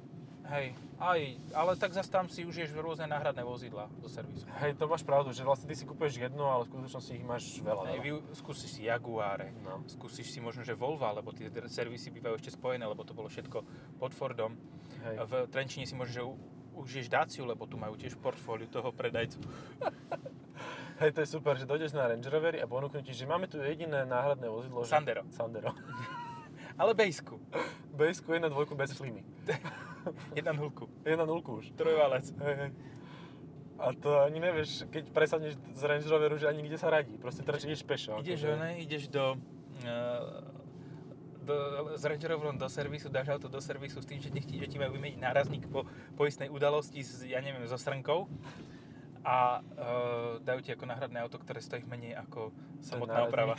Hej, 0.51 0.75
aj, 0.99 1.19
ale 1.55 1.71
tak 1.79 1.95
zase 1.95 2.11
tam 2.11 2.27
si 2.27 2.43
užiješ 2.43 2.75
rôzne 2.75 3.07
náhradné 3.07 3.39
vozidla 3.39 3.87
do 4.03 4.11
servisu. 4.11 4.43
Hej, 4.59 4.75
to 4.75 4.83
máš 4.83 5.07
pravdu, 5.07 5.31
že 5.31 5.47
vlastne 5.47 5.71
ty 5.71 5.79
si 5.79 5.87
kúpeš 5.87 6.19
jedno, 6.19 6.43
ale 6.51 6.67
v 6.67 6.75
skutočnosti 6.75 7.11
ich 7.15 7.23
máš 7.23 7.43
veľa. 7.63 7.95
Hej, 7.95 8.19
skúsiš 8.35 8.69
si 8.75 8.81
Jaguare, 8.83 9.55
no. 9.63 9.79
skúsiš 9.87 10.27
si 10.27 10.43
možno, 10.43 10.67
že 10.67 10.75
Volvo, 10.75 11.07
lebo 11.07 11.31
tie 11.31 11.47
servisy 11.71 12.11
bývajú 12.11 12.35
ešte 12.35 12.51
spojené, 12.59 12.83
lebo 12.83 13.07
to 13.07 13.15
bolo 13.15 13.31
všetko 13.31 13.63
pod 13.95 14.11
Fordom. 14.11 14.59
Hej. 15.07 15.15
V 15.23 15.31
Trenčine 15.47 15.87
si 15.87 15.95
možno, 15.95 16.11
že 16.11 16.23
užiješ 16.75 17.07
Daciu, 17.07 17.47
lebo 17.47 17.63
tu 17.63 17.79
majú 17.79 17.95
tiež 17.95 18.19
portfóliu 18.19 18.67
toho 18.67 18.91
predajcu. 18.91 19.39
Hej, 21.01 21.15
to 21.15 21.19
je 21.23 21.29
super, 21.31 21.55
že 21.57 21.65
dojdeš 21.65 21.95
na 21.95 22.11
Range 22.11 22.27
Rovery 22.27 22.59
a 22.59 22.67
ponúknú 22.67 23.01
ti, 23.01 23.15
že 23.15 23.25
máme 23.25 23.47
tu 23.47 23.57
jediné 23.57 24.05
náhradné 24.05 24.51
vozidlo. 24.51 24.83
Sandero. 24.83 25.23
Že... 25.25 25.33
Sandero. 25.33 25.71
ale 26.81 26.91
Bejsku. 26.91 27.39
Bejsku 27.95 28.35
je 28.35 28.39
na 28.43 28.51
dvojku 28.51 28.75
bez 28.75 28.93
sliny. 28.93 29.25
Jedna 30.37 30.51
nulku. 30.53 30.89
1 31.05 31.25
nulku 31.25 31.61
už. 31.61 31.71
Trojvalec. 31.75 32.33
A 33.81 33.97
to 33.97 34.21
ani 34.21 34.37
nevieš, 34.37 34.85
keď 34.93 35.09
presadneš 35.09 35.57
z 35.73 35.81
Range 35.81 36.05
Roveru, 36.05 36.37
že 36.37 36.45
ani 36.45 36.61
kde 36.61 36.77
sa 36.77 36.93
radí. 36.93 37.17
Proste 37.17 37.41
teraz 37.41 37.65
ideš 37.65 37.81
pešo. 37.81 38.21
Ideš, 38.21 38.45
akože. 38.45 38.61
ne, 38.61 38.71
ideš 38.77 39.09
do, 39.09 39.41
eh, 39.81 40.21
do, 41.41 41.55
s 41.97 42.03
Range 42.05 42.27
Roverom 42.29 42.61
do 42.61 42.69
servisu, 42.69 43.09
dáš 43.09 43.33
auto 43.33 43.49
do 43.49 43.57
servisu 43.57 43.97
s 44.01 44.05
tým, 44.05 44.21
že 44.21 44.29
ti, 44.29 44.61
že 44.61 44.69
ti 44.69 44.77
majú 44.77 45.01
vymeniť 45.01 45.17
nárazník 45.17 45.65
po, 45.73 45.89
po 46.13 46.23
udalosti 46.53 47.01
s, 47.01 47.25
ja 47.25 47.41
neviem, 47.41 47.65
so 47.65 47.77
srnkou 47.77 48.29
a 49.21 49.61
uh, 49.61 50.41
dajú 50.41 50.59
ti 50.65 50.73
ako 50.73 50.85
náhradné 50.89 51.21
auto, 51.21 51.37
ktoré 51.37 51.61
stojí 51.61 51.85
menej 51.85 52.17
ako 52.17 52.49
samotná 52.81 53.29
oprava. 53.29 53.53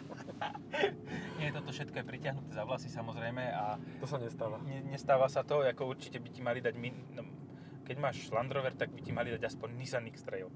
Nie, 1.40 1.48
toto 1.52 1.72
všetko 1.72 1.96
je 1.96 2.04
pritiahnuté 2.04 2.52
za 2.52 2.68
vlasy 2.68 2.92
samozrejme 2.92 3.40
a 3.40 3.80
To 4.00 4.06
sa 4.06 4.20
nestáva. 4.20 4.60
ne, 4.64 4.84
nestáva 4.84 5.26
sa 5.32 5.40
to, 5.40 5.64
ako 5.64 5.88
určite 5.88 6.20
by 6.20 6.28
ti 6.28 6.40
mali 6.44 6.60
dať, 6.60 6.74
min, 6.76 6.92
no, 7.16 7.24
keď 7.88 7.96
máš 7.98 8.28
Land 8.28 8.52
Rover, 8.52 8.76
tak 8.76 8.92
by 8.92 9.00
ti 9.00 9.10
mali 9.10 9.32
dať 9.32 9.48
aspoň 9.48 9.68
Nissan 9.80 10.04
X-Trail. 10.12 10.48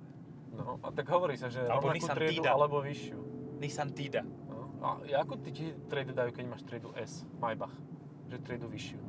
No, 0.54 0.78
a 0.84 0.92
tak 0.94 1.08
hovorí 1.10 1.34
sa, 1.34 1.50
že 1.50 1.64
Alebo 1.66 1.90
Nissan 1.90 2.14
triedu 2.14 2.44
Tida. 2.44 2.54
alebo 2.54 2.78
vyššiu. 2.84 3.18
Nissan 3.58 3.90
Tida. 3.90 4.22
No. 4.22 4.70
A 4.84 5.00
ako 5.24 5.40
ti 5.40 5.72
triedu 5.88 6.12
dajú, 6.12 6.30
keď 6.30 6.44
máš 6.46 6.62
triedu 6.68 6.92
S, 6.94 7.24
Maybach? 7.40 7.72
Že 8.30 8.36
triedu 8.44 8.66
vyššiu. 8.68 9.00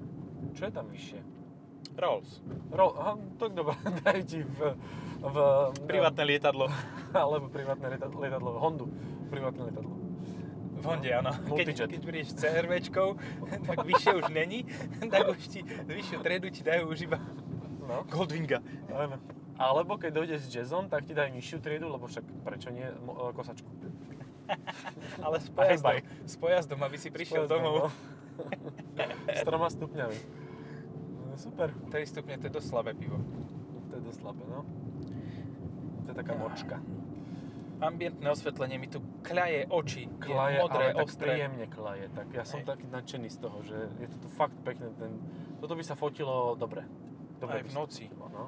Čo 0.56 0.64
je 0.66 0.72
tam 0.72 0.88
vyššie? 0.90 1.35
Rolls. 1.94 2.42
Ro, 2.70 2.92
aha, 2.94 3.14
to 3.38 3.46
dobré, 3.48 3.76
dajú 4.04 4.24
ti 4.24 4.40
v, 4.42 4.60
v... 5.20 5.36
Privátne 5.86 6.24
lietadlo. 6.24 6.66
Alebo 7.14 7.48
privátne 7.48 7.88
lietadlo, 7.88 8.18
lietadlo 8.18 8.50
Hondu. 8.58 8.86
Privátne 9.28 9.70
lietadlo. 9.70 9.94
V 10.76 10.84
Honde, 10.84 11.10
áno. 11.10 11.32
Keď, 11.32 11.48
Multijet. 11.48 11.88
keď 11.88 12.02
prídeš 12.04 12.28
s 12.32 12.44
CRVčkou, 12.44 13.08
tak 13.70 13.78
vyššie 13.82 14.12
už 14.16 14.28
není, 14.30 14.68
tak 15.08 15.30
už 15.30 15.40
ti 15.46 15.60
vyššiu 15.64 16.18
triedu 16.20 16.48
ti 16.50 16.62
dajú 16.62 16.90
už 16.90 17.06
iba 17.06 17.18
No, 17.86 18.02
Goldwinga. 18.04 18.66
áno. 18.90 19.22
Alebo 19.56 19.96
keď 19.96 20.12
dojdeš 20.12 20.40
s 20.42 20.52
jazzom, 20.52 20.90
tak 20.90 21.06
ti 21.06 21.14
dajú 21.14 21.32
nižšiu 21.32 21.62
triedu, 21.62 21.88
lebo 21.88 22.10
však 22.10 22.26
prečo 22.44 22.74
nie 22.74 22.84
mo- 23.00 23.16
e, 23.16 23.32
kosačku. 23.32 23.70
Ale 25.18 25.38
s 25.38 25.48
pojazdom, 25.48 25.96
s 26.26 26.36
pojazdom, 26.36 26.80
aby 26.82 26.98
si 26.98 27.08
prišiel 27.08 27.46
S 27.46 27.48
pojazdom, 27.48 27.62
domov. 27.64 27.76
no. 27.78 27.90
s 29.32 29.42
troma 29.42 29.70
stupňami. 29.70 30.18
No, 31.36 31.44
super. 31.44 31.68
3 31.92 32.08
stupne, 32.08 32.40
to 32.40 32.48
je 32.48 32.54
dosť 32.56 32.68
slabé 32.72 32.96
pivo. 32.96 33.20
To 33.92 33.94
je 34.00 34.02
dosť 34.08 34.20
slabé, 34.24 34.44
no. 34.48 34.64
To 36.08 36.08
je 36.08 36.16
taká 36.16 36.34
močka. 36.40 36.80
Ambientné 37.84 38.24
osvetlenie 38.32 38.80
mi 38.80 38.88
tu 38.88 39.04
kľaje 39.20 39.68
oči. 39.68 40.08
Klaje, 40.16 40.56
je 40.56 40.64
modré, 40.64 40.86
ale 40.88 40.96
tak 40.96 41.12
ostré. 41.12 41.28
príjemne 41.36 41.68
klaje. 41.68 42.08
Tak 42.16 42.28
ja 42.32 42.48
som 42.48 42.64
Hej. 42.64 42.72
taký 42.72 42.86
nadšený 42.88 43.28
z 43.28 43.38
toho, 43.44 43.58
že 43.68 43.76
je 44.00 44.08
to 44.08 44.18
tu 44.24 44.28
fakt 44.32 44.56
pekné. 44.64 44.96
Ten, 44.96 45.20
toto 45.60 45.76
by 45.76 45.84
sa 45.84 46.00
fotilo 46.00 46.56
dobre. 46.56 46.88
dobre 47.44 47.60
Aj 47.60 47.68
v 47.68 47.72
noci. 47.76 48.08
fotilo, 48.08 48.32
no. 48.32 48.44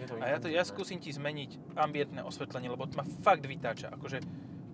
Je 0.00 0.08
to 0.08 0.16
A 0.16 0.24
ja, 0.32 0.38
to, 0.40 0.48
ja 0.48 0.64
skúsim 0.64 0.96
ti 0.96 1.12
zmeniť 1.12 1.76
ambientné 1.76 2.24
osvetlenie, 2.24 2.72
lebo 2.72 2.88
to 2.88 2.96
ma 2.96 3.04
fakt 3.04 3.44
vytáča. 3.44 3.92
Akože 3.92 4.24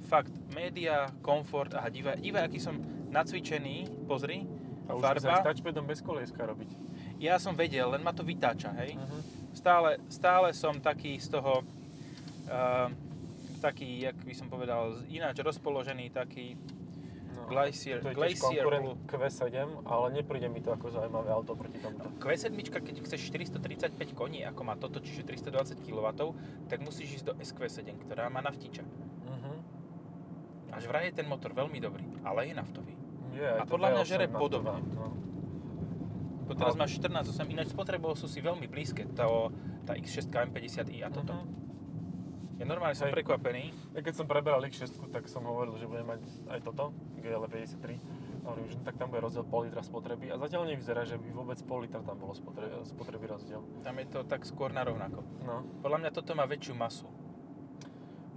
fakt, 0.07 0.31
média, 0.55 1.11
komfort 1.18 1.75
a 1.75 1.90
divaj, 1.90 2.22
divaj, 2.22 2.46
aký 2.46 2.62
som 2.62 2.79
nacvičený, 3.11 4.07
pozri, 4.07 4.46
A 4.87 4.94
už 4.94 5.03
farba. 5.03 5.42
touchpadom 5.42 5.85
bez 5.87 6.01
kolieska 6.01 6.46
robiť. 6.46 6.70
Ja 7.18 7.42
som 7.42 7.59
vedel, 7.59 7.90
len 7.90 8.03
ma 8.07 8.14
to 8.14 8.22
vytáča, 8.22 8.70
hej. 8.83 8.94
Uh-huh. 8.94 9.20
Stále, 9.57 9.99
stále 10.07 10.55
som 10.55 10.79
taký 10.79 11.18
z 11.18 11.33
toho, 11.33 11.64
uh, 12.46 12.88
taký, 13.59 14.07
jak 14.07 14.16
by 14.22 14.35
som 14.37 14.46
povedal, 14.46 15.03
ináč 15.11 15.42
rozpoložený, 15.42 16.12
taký 16.12 16.55
No. 17.37 17.44
Glacier, 17.53 18.01
To 18.01 18.09
je 18.09 18.16
Glacier 18.16 18.64
konkurent 18.64 18.96
Q7, 19.07 19.85
ale 19.85 20.07
nepríde 20.16 20.49
mi 20.49 20.64
to 20.64 20.72
ako 20.72 20.88
zaujímavé 20.88 21.29
auto 21.29 21.53
proti 21.53 21.77
tomuto. 21.77 22.09
Q7, 22.16 22.57
keď 22.57 22.96
chceš 23.05 23.29
435 23.29 23.92
koní, 24.16 24.40
ako 24.49 24.64
má 24.64 24.75
toto, 24.81 25.05
čiže 25.05 25.29
320 25.29 25.85
kW, 25.85 26.33
tak 26.72 26.81
musíš 26.81 27.20
ísť 27.20 27.25
do 27.29 27.35
SQ7, 27.37 28.09
ktorá 28.09 28.33
má 28.33 28.40
naftiča. 28.40 28.83
Uh-huh. 29.29 29.57
Až 30.72 30.88
vraj 30.88 31.12
je 31.12 31.20
ten 31.20 31.29
motor 31.29 31.53
veľmi 31.53 31.77
dobrý, 31.77 32.09
ale 32.25 32.49
je 32.49 32.55
naftový. 32.57 32.96
Je, 33.37 33.44
A 33.44 33.62
podľa 33.62 33.88
mňa 33.92 34.03
V8 34.03 34.09
žere 34.09 34.27
podobne. 34.27 34.81
No. 34.90 35.12
Bo 36.46 36.53
teraz 36.55 36.72
Ale- 36.72 36.81
máš 36.81 36.96
14,8, 36.96 37.53
ináč 37.53 37.68
spotrebou 37.70 38.16
sú 38.16 38.25
si 38.25 38.40
veľmi 38.40 38.64
blízke, 38.64 39.05
to, 39.12 39.53
tá 39.85 39.92
X6 39.92 40.31
M50i 40.31 41.05
a 41.05 41.11
toto. 41.12 41.35
Mhm. 41.35 41.66
Ja 42.57 42.64
normálne 42.64 42.96
som 42.96 43.12
Hej. 43.12 43.20
prekvapený, 43.20 43.68
Ja 43.92 44.01
keď 44.01 44.14
som 44.16 44.25
preberal 44.25 44.64
X6, 44.64 45.12
tak 45.12 45.29
som 45.29 45.44
hovoril, 45.44 45.77
že 45.77 45.85
budem 45.85 46.09
mať 46.09 46.25
aj 46.49 46.64
toto, 46.64 46.88
GL53. 47.20 48.01
A 48.40 48.44
hovorím, 48.49 48.72
že 48.72 48.81
tak 48.81 48.96
tam 48.96 49.12
bude 49.12 49.20
rozdiel 49.20 49.44
pol 49.44 49.68
litra 49.68 49.85
spotreby 49.85 50.33
a 50.33 50.38
zatiaľ 50.38 50.64
nevyzerá, 50.64 51.05
že 51.05 51.20
by 51.20 51.29
vôbec 51.35 51.61
pol 51.61 51.85
litra 51.85 52.01
tam 52.01 52.16
bolo 52.16 52.33
spotreby, 52.33 52.81
spotreby 52.87 53.29
rozdiel. 53.29 53.61
tam 53.85 53.99
je 53.99 54.07
to 54.07 54.25
tak 54.25 54.46
skôr 54.49 54.72
na 54.72 54.87
rovnako. 54.87 55.20
No. 55.44 55.68
Podľa 55.83 55.99
mňa 56.01 56.11
toto 56.14 56.33
má 56.33 56.46
väčšiu 56.46 56.72
masu, 56.72 57.05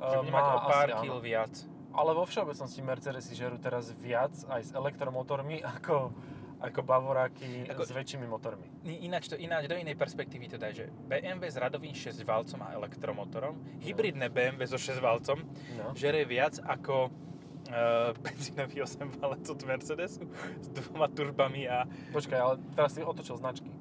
že 0.01 0.15
Uh, 0.15 0.19
bude 0.19 0.31
mať 0.31 0.45
o 0.49 0.59
pár 0.65 0.87
kil 0.99 1.17
viac. 1.19 1.53
Ale 1.91 2.11
vo 2.11 2.23
všeobecnosti 2.23 2.79
Mercedesy 2.79 3.33
žerú 3.33 3.57
teraz 3.57 3.89
viac 3.93 4.31
aj 4.45 4.61
s 4.61 4.71
elektromotormi 4.71 5.59
ako, 5.75 6.13
ako 6.59 6.79
Bavoráky 6.81 7.65
Ako- 7.65 7.81
s 7.81 7.91
väčšími 7.91 8.25
motormi. 8.25 8.67
Ináč 8.83 9.27
to 9.27 9.35
ináč 9.35 9.65
do 9.65 9.73
inej 9.73 9.95
perspektívy 9.95 10.45
to 10.47 10.55
daj, 10.55 10.73
že 10.73 10.85
BMW 11.03 11.45
s 11.45 11.55
radovým 11.55 11.91
6 11.91 12.13
valcom 12.21 12.59
a 12.61 12.73
elektromotorom, 12.73 13.53
hybridné 13.79 14.27
BMW 14.27 14.63
so 14.63 14.75
6 14.75 14.99
valcom, 14.99 15.41
No. 15.75 15.91
žere 15.93 16.23
viac 16.23 16.59
ako 16.59 17.07
uh, 17.07 18.11
benzínový 18.17 18.81
8 18.81 19.17
valec 19.17 19.43
od 19.43 19.59
Mercedesu 19.61 20.23
s 20.57 20.67
dvoma 20.69 21.07
turbami 21.07 21.65
a 21.65 21.87
Počkaj, 22.11 22.37
ale 22.37 22.55
teraz 22.71 22.91
si 22.91 23.01
otočil 23.01 23.35
značky. 23.35 23.71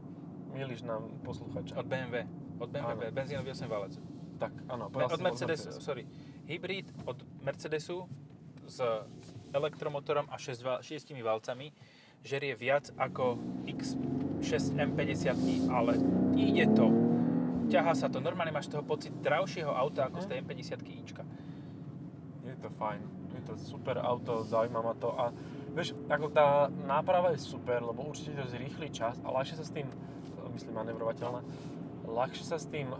Milíš 0.48 0.80
nám 0.80 1.12
posluchača. 1.22 1.76
od 1.76 1.84
BMW. 1.84 2.24
Od 2.56 2.66
BMW, 2.68 3.02
Áno. 3.04 3.14
benzínový 3.14 3.52
8 3.52 3.68
valec. 3.68 3.94
Tak, 4.38 4.54
áno, 4.66 4.86
Ne, 4.88 5.02
od 5.04 5.12
si 5.12 5.22
Mercedesu, 5.22 5.70
sorry. 5.78 6.06
Hybrid 6.48 6.88
od 7.04 7.20
Mercedesu 7.44 8.08
s 8.64 8.80
elektromotorom 9.52 10.32
a 10.32 10.40
6, 10.40 10.64
val, 10.64 10.80
6 10.80 11.12
valcami 11.20 11.72
žerie 12.24 12.56
viac 12.56 12.88
ako 12.96 13.36
X6 13.68 14.72
M50, 14.72 15.68
ale 15.68 16.00
ide 16.40 16.64
to. 16.72 16.88
Ťahá 17.68 17.92
sa 17.92 18.08
to. 18.08 18.24
Normálne 18.24 18.50
máš 18.50 18.72
toho 18.72 18.80
pocit 18.80 19.12
dravšieho 19.20 19.68
auta 19.68 20.08
ako 20.08 20.24
z 20.24 20.26
tej 20.32 20.38
M50 20.40 20.80
ička. 20.88 21.22
Je 22.48 22.56
to 22.64 22.72
fajn, 22.80 23.04
je 23.36 23.42
to 23.44 23.54
super 23.60 24.00
auto, 24.00 24.40
zaujíma 24.40 24.80
ma 24.80 24.96
to 24.96 25.12
a 25.12 25.28
vieš, 25.76 25.92
ako 26.08 26.32
tá 26.32 26.72
náprava 26.72 27.36
je 27.36 27.44
super, 27.44 27.84
lebo 27.84 28.08
určite 28.08 28.40
to 28.40 28.48
zrýchli 28.48 28.88
čas 28.88 29.20
a 29.20 29.28
ľahšie 29.28 29.60
sa 29.60 29.68
s 29.68 29.72
tým, 29.76 29.84
myslím 30.56 30.80
manevrovateľné, 30.80 31.44
ľahšie 32.08 32.44
sa 32.48 32.56
s 32.56 32.64
tým 32.72 32.88
e, 32.88 32.96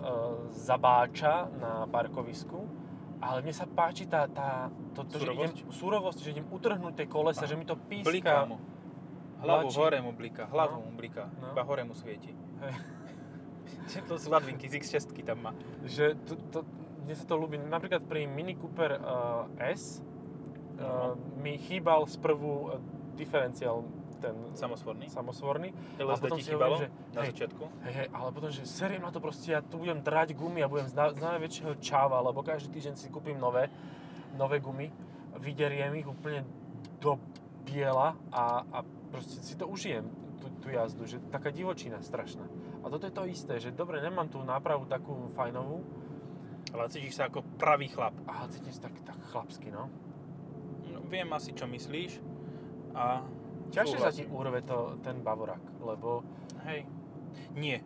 zabáča 0.53 1.49
na 1.57 1.89
parkovisku, 1.89 2.88
ale 3.19 3.39
mne 3.41 3.55
sa 3.55 3.67
páči 3.67 4.07
tá, 4.07 4.27
tá 4.27 4.71
to, 4.95 5.03
to, 5.05 5.19
že 5.19 5.31
idem, 5.31 5.53
Surovosť? 5.69 6.19
že 6.23 6.29
idem 6.33 6.47
utrhnúť 6.47 6.95
tie 6.95 7.07
kolesa, 7.07 7.45
Áno. 7.45 7.51
že 7.51 7.55
mi 7.55 7.65
to 7.65 7.75
Bliká 7.75 8.03
píska. 8.05 8.47
mu. 8.47 8.57
Hlavu 9.39 9.71
Tlačí. 9.71 9.79
hore 9.79 9.99
mu 10.03 10.11
bliká, 10.11 10.45
hlavu 10.51 10.75
No. 10.79 10.85
mu 10.87 10.93
bliká, 10.95 11.31
No. 11.39 11.55
iba 11.55 11.63
hore 11.63 11.83
mu 11.83 11.95
svieti. 11.95 12.35
Hej. 12.35 12.75
to 14.11 14.19
sú 14.19 14.29
ladvinky 14.29 14.67
z 14.67 14.79
X6 14.79 15.15
tam 15.23 15.39
má. 15.39 15.53
Že 15.85 16.19
to, 16.27 16.33
to, 16.51 16.59
mne 17.05 17.15
sa 17.15 17.25
to 17.25 17.35
ľúbi. 17.35 17.57
Napríklad 17.57 18.03
pri 18.05 18.27
Mini 18.27 18.55
Cooper 18.55 18.99
uh, 18.99 19.47
S 19.59 20.03
uh, 20.77 21.15
mi 21.39 21.57
chýbal 21.57 22.05
sprvu 22.05 22.51
uh, 22.67 22.83
diferenciál 23.15 23.87
ten 24.19 24.35
Samosvorný. 24.55 25.07
samosvorný. 25.09 25.69
LSD 25.97 26.27
ti 26.37 26.43
chýbalo 26.53 26.77
že 26.79 26.91
na 27.15 27.23
hej, 27.25 27.31
začiatku. 27.33 27.65
Hej, 27.87 27.95
hej, 27.95 28.07
ale 28.13 28.29
potom, 28.35 28.51
že 28.51 28.63
seriem 28.67 29.03
na 29.03 29.11
to 29.15 29.23
proste, 29.23 29.55
ja 29.55 29.63
tu 29.63 29.79
budem 29.79 30.03
drať 30.03 30.35
gumy 30.35 30.61
a 30.63 30.69
budem 30.69 30.91
z, 30.91 30.95
na, 30.95 31.15
z 31.15 31.21
najväčšieho 31.23 31.73
čáva, 31.79 32.19
lebo 32.21 32.43
každý 32.43 32.75
týždeň 32.75 32.95
si 32.99 33.09
kúpim 33.09 33.39
nové, 33.39 33.71
nové 34.35 34.59
gumy, 34.59 34.91
vyderiem 35.39 35.95
ich 35.97 36.09
úplne 36.09 36.43
do 36.99 37.17
biela 37.63 38.19
a, 38.35 38.67
a 38.69 38.79
proste 39.15 39.41
si 39.41 39.55
to 39.55 39.71
užijem, 39.71 40.05
tú, 40.43 40.51
tú 40.63 40.67
jazdu, 40.71 41.07
že 41.07 41.23
taká 41.31 41.55
divočina 41.55 42.03
strašná. 42.03 42.47
A 42.83 42.87
toto 42.91 43.07
je 43.07 43.15
to 43.15 43.27
isté, 43.27 43.59
že 43.59 43.75
dobre, 43.75 43.99
nemám 44.03 44.31
tú 44.31 44.43
nápravu 44.43 44.87
takú 44.87 45.31
fajnovú, 45.35 45.83
Ale 46.69 46.93
cítiš 46.93 47.17
sa 47.17 47.33
ako 47.33 47.41
pravý 47.57 47.89
chlap. 47.89 48.13
ale 48.29 48.53
cítim 48.53 48.73
sa 48.73 48.93
tak, 48.93 49.01
tak 49.01 49.17
chlapsky, 49.33 49.73
no. 49.73 49.89
No, 50.93 51.01
viem 51.09 51.29
asi, 51.33 51.57
čo 51.57 51.65
myslíš. 51.65 52.21
A 52.93 53.25
Ťažšie 53.69 53.99
sa 54.01 54.11
ti 54.11 54.25
urve 54.25 54.65
to, 54.65 54.97
ten 55.05 55.21
Bavorak, 55.21 55.61
lebo 55.81 56.25
Hej. 56.65 56.85
Nie. 57.55 57.81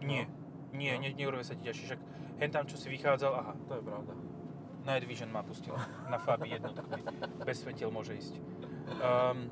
Nie. 0.00 0.24
Nie, 0.70 0.94
No. 0.96 1.02
nie, 1.02 1.10
neurve 1.14 1.42
sa 1.42 1.58
ti 1.58 1.66
ťažšie. 1.66 1.84
Však 1.90 2.00
hen 2.38 2.50
tam, 2.50 2.64
čo 2.66 2.78
si 2.78 2.86
vychádzal, 2.88 3.32
aha, 3.34 3.52
to 3.66 3.72
je 3.74 3.82
pravda. 3.82 4.12
Night 4.86 5.04
Vision 5.04 5.28
ma 5.28 5.42
pustil. 5.42 5.74
Na 6.08 6.16
Fabi 6.16 6.54
jednotku. 6.56 6.86
Bez 7.48 7.60
svetiel 7.60 7.90
môže 7.92 8.16
ísť. 8.16 8.38
Um, 9.02 9.50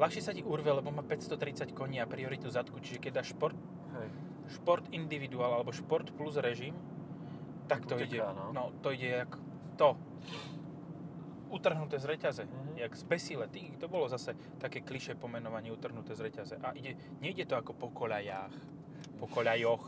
ľahšie 0.00 0.22
sa 0.24 0.32
ti 0.32 0.40
urve, 0.40 0.70
lebo 0.72 0.88
má 0.88 1.04
530 1.04 1.76
koní 1.76 2.00
a 2.00 2.06
prioritu 2.08 2.48
zadku, 2.48 2.80
čiže 2.80 3.02
keď 3.02 3.20
dáš 3.20 3.36
šport, 3.36 3.58
Hej. 3.98 4.08
šport 4.56 4.84
individuál 4.94 5.60
alebo 5.60 5.74
šport 5.74 6.08
plus 6.14 6.40
režim, 6.40 6.72
tak 7.66 7.84
to 7.84 7.98
Uteká, 7.98 8.06
ide, 8.06 8.18
no. 8.22 8.44
no. 8.54 8.64
to 8.80 8.94
ide 8.94 9.26
jak 9.26 9.30
to. 9.76 9.98
Utrhnuté 11.48 11.96
z 11.96 12.04
reťaze, 12.06 12.42
Mhm. 12.42 12.76
jak 12.76 12.92
z 12.92 13.02
besile. 13.04 13.44
Ty, 13.46 13.60
to 13.76 13.86
bolo 13.86 14.06
zase 14.06 14.30
také 14.58 14.80
kliše 14.80 15.14
pomenovanie 15.14 15.70
utrhnuté 15.70 16.12
z 16.12 16.20
reťaze. 16.22 16.54
A 16.56 16.72
ide, 16.72 16.92
nejde 17.20 17.44
to 17.44 17.54
ako 17.54 17.72
po 17.72 17.88
koľajách, 17.88 18.54
po 19.16 19.26
koľajoch, 19.26 19.84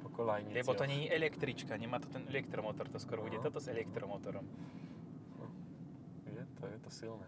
Po 0.00 0.08
kolajnici. 0.10 0.54
lebo 0.54 0.74
to 0.74 0.84
nie 0.84 1.04
je 1.04 1.12
električka, 1.12 1.76
nemá 1.76 1.98
to 1.98 2.08
ten 2.08 2.26
elektromotor, 2.26 2.86
to 2.86 2.98
skoro 2.98 3.22
bude 3.22 3.36
No. 3.36 3.42
toto 3.42 3.58
s 3.58 3.68
elektromotorom. 3.68 4.44
Je 6.26 6.46
to, 6.54 6.66
je 6.66 6.78
to 6.78 6.90
silné. 6.90 7.26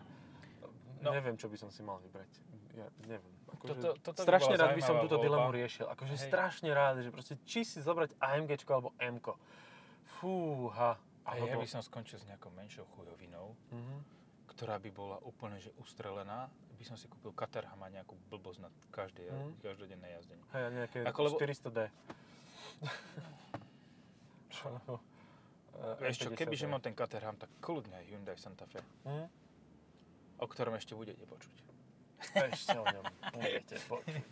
No. 1.00 1.10
Neviem, 1.10 1.34
čo 1.34 1.46
by 1.46 1.56
som 1.56 1.68
si 1.68 1.82
mal 1.82 1.98
vybrať. 1.98 2.30
Ja 2.72 2.86
neviem. 3.02 3.34
Akože 3.48 3.74
Toto- 3.74 3.94
toto 4.00 4.18
by 4.18 4.24
strašne 4.24 4.54
rád 4.54 4.72
by 4.72 4.82
som 4.82 4.96
túto 4.98 5.16
voľba. 5.16 5.26
dilemu 5.28 5.50
riešil. 5.52 5.86
Akože 5.86 6.14
Hej. 6.14 6.24
strašne 6.24 6.70
rád, 6.70 6.94
že 6.98 7.10
proste 7.10 7.34
či 7.44 7.62
si 7.62 7.78
zobrať 7.78 8.16
AMG 8.18 8.50
alebo 8.66 8.94
M. 8.96 9.20
Fúha. 10.14 10.96
A 11.24 11.36
ja 11.36 11.54
by 11.54 11.64
som 11.64 11.80
skončil 11.80 12.16
s 12.16 12.24
nejakou 12.24 12.50
menšou 12.50 12.82
chujovinou, 12.90 13.54
Mhm. 13.70 13.96
ktorá 14.48 14.76
by 14.76 14.90
bola 14.90 15.16
úplne 15.20 15.56
že 15.56 15.70
ustrelená, 15.76 16.50
by 16.72 16.84
som 16.84 16.94
si 16.94 17.06
kúpil 17.06 17.30
Caterham 17.32 17.78
a 17.78 17.88
nejakú 17.88 18.18
blbosť 18.26 18.58
na 18.60 18.70
každej, 18.90 19.26
Mhm. 19.26 19.50
každodenné 19.60 20.08
jazdenie. 20.12 20.44
Hej, 20.50 20.62
nejaké 20.72 20.98
Ako 21.04 21.20
lebo- 21.24 21.36
400D. 21.36 21.78
Čo? 24.50 24.68
Eh, 25.72 25.96
Vieš 26.00 26.16
čo, 26.18 26.28
M50D. 26.28 26.36
kebyže 26.36 26.66
mám 26.66 26.80
ten 26.80 26.92
Caterham, 26.92 27.34
tak 27.34 27.48
kľudne 27.58 27.94
aj 27.94 28.04
Hyundai 28.04 28.36
Santa 28.36 28.66
Fe, 28.66 28.82
Mhm. 29.02 29.26
o 30.36 30.46
ktorom 30.46 30.74
ešte 30.74 30.92
budete 30.92 31.24
počuť. 31.24 31.54
Ešte 32.34 32.76
o 32.76 32.84
ňom 32.84 33.02
budete 33.32 33.76
počuť. 33.82 34.22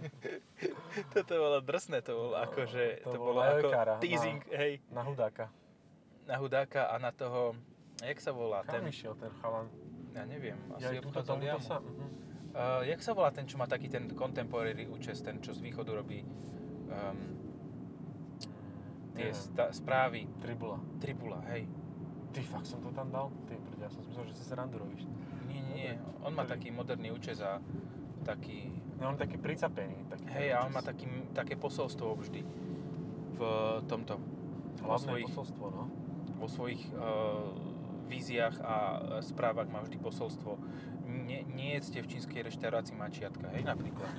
Toto 1.12 1.32
bolo 1.34 1.58
drsné, 1.60 2.00
to 2.00 2.12
bolo 2.14 2.32
No, 2.32 2.40
akože, 2.40 2.84
to 3.02 3.10
to, 3.10 3.18
bolo 3.18 3.40
ako 3.42 3.68
teasing, 3.98 4.40
hej, 4.48 4.80
Na 4.88 5.02
hudáka. 5.02 5.50
Na 6.30 6.38
hudáka 6.38 6.86
a 6.86 6.94
na 6.96 7.10
toho, 7.10 7.58
jak 7.98 8.22
sa 8.22 8.30
volá 8.30 8.62
Kam 8.62 8.78
ten, 8.78 8.82
išiel 8.86 9.18
ten 9.18 9.34
chalan? 9.42 9.66
ja 10.14 10.22
neviem, 10.22 10.58
Ja 10.78 10.94
asi 10.94 11.02
túto 11.02 11.18
obchádzal 11.18 11.42
jamu. 11.42 11.58
sa? 11.60 11.76
Mhm. 11.78 12.06
Uh, 12.50 12.82
jak 12.82 12.98
sa 12.98 13.12
volá 13.12 13.30
ten, 13.30 13.46
čo 13.46 13.54
má 13.54 13.66
taký 13.66 13.86
ten 13.86 14.10
contemporary 14.10 14.86
účes, 14.86 15.22
ten, 15.22 15.38
čo 15.38 15.54
z 15.54 15.62
východu 15.62 15.90
robí 15.94 16.22
um, 16.22 17.18
tie 19.14 19.30
sta- 19.30 19.70
správy, 19.70 20.26
Tribula. 20.38 20.78
Tribula, 20.98 21.38
hej. 21.46 21.66
Ty 22.30 22.40
fakt 22.46 22.66
som 22.66 22.78
to 22.78 22.90
tam 22.90 23.10
dal? 23.10 23.30
Ty 23.46 23.54
brď, 23.54 23.86
ja 23.86 23.90
som 23.90 24.02
si 24.02 24.10
myslel, 24.10 24.26
že 24.30 24.34
si 24.34 24.44
srandu 24.46 24.78
robíš. 24.78 25.02
Nie, 25.46 25.62
nie, 25.62 25.74
nie, 25.74 25.92
on 26.22 26.30
má 26.30 26.42
taký 26.42 26.70
moderný 26.70 27.10
účes 27.10 27.38
a 27.38 27.58
taký, 28.22 28.70
No 28.98 29.08
on 29.08 29.16
je 29.16 29.24
taký 29.24 29.38
pricapený. 29.40 30.10
Taký 30.10 30.26
hej, 30.28 30.48
a 30.52 30.62
on 30.62 30.74
má 30.74 30.82
taký, 30.82 31.06
také 31.32 31.56
posolstvo 31.56 32.18
vždy 32.18 32.42
v 33.32 33.40
tomto, 33.88 34.20
Hlavné 34.80 35.06
svojich, 35.06 35.26
posolstvo, 35.32 35.64
no. 35.70 35.84
Vo 36.40 36.48
svojich 36.48 36.80
uh, 36.96 37.52
víziách 38.10 38.56
a 38.58 38.76
e, 38.98 39.22
správach 39.22 39.70
má 39.70 39.86
vždy 39.86 40.02
posolstvo. 40.02 40.58
Nie, 41.06 41.46
nie 41.46 41.78
jedzte 41.78 42.02
v 42.02 42.10
čínskej 42.10 42.42
reštaurácii 42.50 42.98
mačiatka, 42.98 43.46
hej, 43.54 43.62
napríklad. 43.62 44.10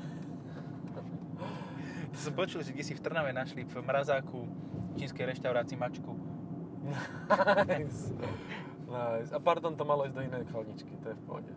To 2.12 2.20
som 2.20 2.36
počul, 2.36 2.60
že 2.60 2.76
kde 2.76 2.84
si 2.84 2.92
v 2.92 3.00
Trnave 3.00 3.32
našli 3.32 3.64
v 3.64 3.80
mrazáku 3.80 4.44
v 4.44 4.94
čínskej 5.00 5.32
reštaurácii 5.32 5.80
mačku. 5.80 6.12
nice. 7.72 8.12
nice. 8.92 9.32
A 9.32 9.40
pardon, 9.40 9.80
to 9.80 9.88
malo 9.88 10.04
ísť 10.04 10.20
do 10.20 10.24
inej 10.28 10.44
chladničky, 10.52 10.92
to 11.00 11.16
je 11.16 11.16
v 11.16 11.24
pohode. 11.24 11.52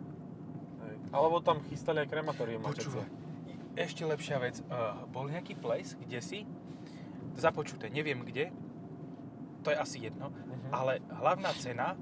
Hej. 0.87 0.95
Alebo 1.11 1.43
tam 1.43 1.59
chystali 1.67 1.99
aj 2.03 2.07
krematórium. 2.07 2.63
Počúvaj, 2.63 3.03
ešte 3.75 4.07
lepšia 4.07 4.39
vec. 4.39 4.63
Uh, 4.71 5.03
bol 5.11 5.27
nejaký 5.27 5.59
ples, 5.59 5.99
kde 5.99 6.23
si, 6.23 6.39
započuté, 7.35 7.91
neviem 7.91 8.23
kde, 8.23 8.55
to 9.65 9.73
je 9.73 9.77
asi 9.77 9.97
jedno, 10.05 10.29
Mhm. 10.29 10.69
ale 10.69 11.01
hlavná 11.09 11.49
cena 11.57 11.97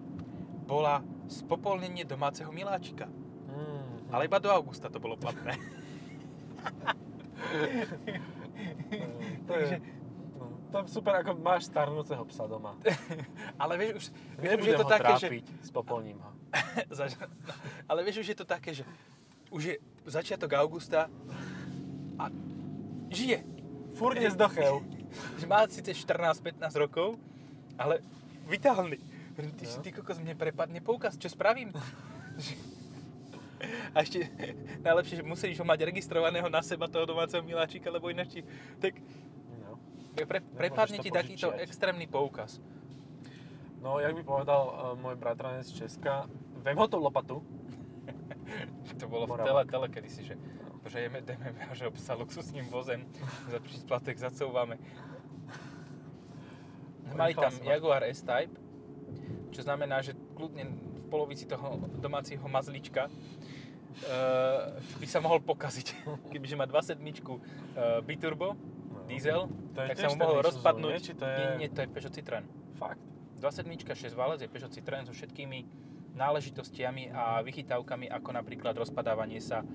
bola 0.68 1.00
spopolnenie 1.32 2.04
domáceho 2.04 2.52
miláčika. 2.52 3.08
Mhm. 3.08 4.12
Ale 4.12 4.28
iba 4.28 4.44
do 4.44 4.52
augusta 4.52 4.92
to 4.92 5.00
bolo 5.00 5.16
platné. 5.16 5.56
to 9.48 9.54
je, 9.54 9.82
no, 10.40 10.46
to 10.72 10.78
je 10.80 10.88
super, 10.88 11.16
ako 11.20 11.36
máš 11.40 11.64
starnúceho 11.68 12.26
psa 12.30 12.48
doma. 12.48 12.76
Ale 13.62 13.78
vieš, 13.78 13.94
už, 13.96 14.06
vieš, 14.40 14.58
už 14.62 14.68
je 14.68 14.78
to 14.78 14.88
také, 14.88 15.14
že... 15.20 15.28
trápiť, 15.28 15.46
spopolním 15.66 16.20
ho. 16.20 16.32
Ale 17.90 18.04
vieš, 18.06 18.18
už 18.24 18.28
je 18.34 18.38
to 18.38 18.46
také, 18.46 18.74
že 18.74 18.84
už 19.50 19.64
je 19.64 19.76
začiatok 20.06 20.54
augusta 20.58 21.10
a 22.18 22.30
žije. 23.10 23.44
Furt 23.94 24.18
nezdochel. 24.18 24.82
Že 25.38 25.46
má 25.46 25.62
síce 25.70 25.94
14-15 25.94 26.58
rokov, 26.74 27.22
ale 27.76 28.02
vitálny. 28.46 29.00
Ty, 29.34 29.66
No. 29.66 29.82
ty 29.82 29.90
kokos, 29.92 30.18
mne 30.18 30.34
prepadne 30.34 30.78
poukaz, 30.78 31.16
čo 31.16 31.26
spravím? 31.26 31.74
A 33.90 34.04
ešte 34.04 34.28
najlepšie, 34.80 35.16
že 35.18 35.24
musíš 35.24 35.56
ho 35.56 35.64
mať 35.64 35.86
registrovaného 35.86 36.46
na 36.48 36.60
seba, 36.60 36.86
toho 36.86 37.08
domáceho 37.08 37.40
miláčika, 37.40 37.88
lebo 37.88 38.10
ináč 38.10 38.30
ti, 38.30 38.42
tak 38.78 39.00
No. 39.60 39.80
pre, 40.20 40.44
prepadne 40.44 41.00
ti 41.00 41.08
takýto 41.10 41.48
požičiať. 41.48 41.64
extrémny 41.64 42.06
poukaz. 42.06 42.60
no, 43.80 43.98
jak 43.98 44.14
by 44.14 44.22
povedal 44.22 44.62
uh, 44.64 44.74
môj 44.94 45.16
bratranec 45.16 45.64
z 45.64 45.80
Česka, 45.80 46.28
vem 46.60 46.76
ho 46.76 46.86
tú 46.86 46.98
lopatu. 46.98 47.40
To 49.00 49.08
bolo 49.08 49.24
v 49.26 49.30
Moravák. 49.34 49.48
tele, 49.48 49.62
tele 49.66 49.88
kedysi, 49.90 50.22
že, 50.24 50.36
že 50.86 51.00
jeme, 51.00 51.20
deme 51.20 51.48
že 51.72 51.88
obsa 51.88 52.14
luxusným 52.14 52.68
vozem, 52.68 53.08
za 53.48 53.58
príplatek 53.58 54.20
zacouvame. 54.20 54.76
Mali 57.16 57.34
tam. 57.34 57.52
Jaguar 57.62 58.02
S-Type, 58.04 58.54
čo 59.50 59.62
znamená, 59.62 60.00
že 60.00 60.14
kľudne 60.34 60.64
v 60.66 61.06
polovici 61.08 61.46
toho 61.46 61.78
domáceho 61.96 62.42
mazlička 62.44 63.06
uh, 63.06 63.14
by 64.98 65.06
sa 65.06 65.20
mohol 65.20 65.40
pokaziť. 65.40 65.88
Kebyže 66.32 66.56
má 66.56 66.66
2.7 66.66 66.98
uh, 66.98 67.38
biturbo, 68.02 68.58
No. 68.94 69.10
diesel, 69.10 69.52
To 69.74 69.84
tak 69.84 69.98
sa 69.98 70.08
mu 70.08 70.16
mohol 70.16 70.40
rozpadnúť. 70.42 71.04
nie? 71.04 71.14
To 71.14 71.26
je... 71.26 71.36
Nie, 71.36 71.48
nie, 71.58 71.68
to 71.68 71.82
je 71.82 71.88
Peugeot 71.90 72.14
Citroën. 72.14 72.46
Fakt? 72.74 73.02
2.7, 73.38 73.68
6 73.76 74.16
válec 74.16 74.40
je 74.40 74.48
Peugeot 74.48 74.72
Citroën 74.72 75.04
so 75.04 75.12
všetkými 75.12 75.60
náležitostiami 76.14 77.10
a 77.10 77.42
vychytávkami, 77.42 78.08
ako 78.08 78.30
napríklad 78.32 78.74
rozpadávanie 78.74 79.42
sa 79.42 79.66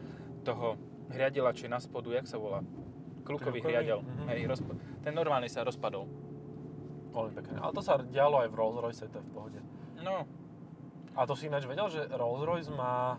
toho 0.40 0.78
hriadela, 1.10 1.50
čo 1.50 1.66
je 1.66 1.70
na 1.70 1.76
spodu, 1.76 2.08
jak 2.08 2.24
sa 2.24 2.38
volá? 2.38 2.62
Kľukový 3.20 3.60
hriadel. 3.60 4.00
Mhm. 4.00 4.24
Hej, 4.28 4.40
rozpa- 4.46 4.78
ten 5.02 5.12
normálne 5.12 5.50
sa 5.50 5.60
rozpadol. 5.60 6.08
Veľmi 7.18 7.34
pekné. 7.34 7.56
Ale 7.58 7.72
to 7.74 7.82
sa 7.82 7.98
dialo 7.98 8.38
aj 8.40 8.48
v 8.48 8.54
Rolls 8.54 8.78
Royce, 8.78 9.10
to 9.10 9.18
je 9.18 9.24
v 9.26 9.32
pohode. 9.34 9.60
No, 9.98 10.22
A 11.18 11.26
to 11.26 11.34
si 11.34 11.50
ináč 11.50 11.66
vedel, 11.66 11.90
že 11.90 12.06
Rolls 12.14 12.46
Royce 12.46 12.70
má 12.70 13.18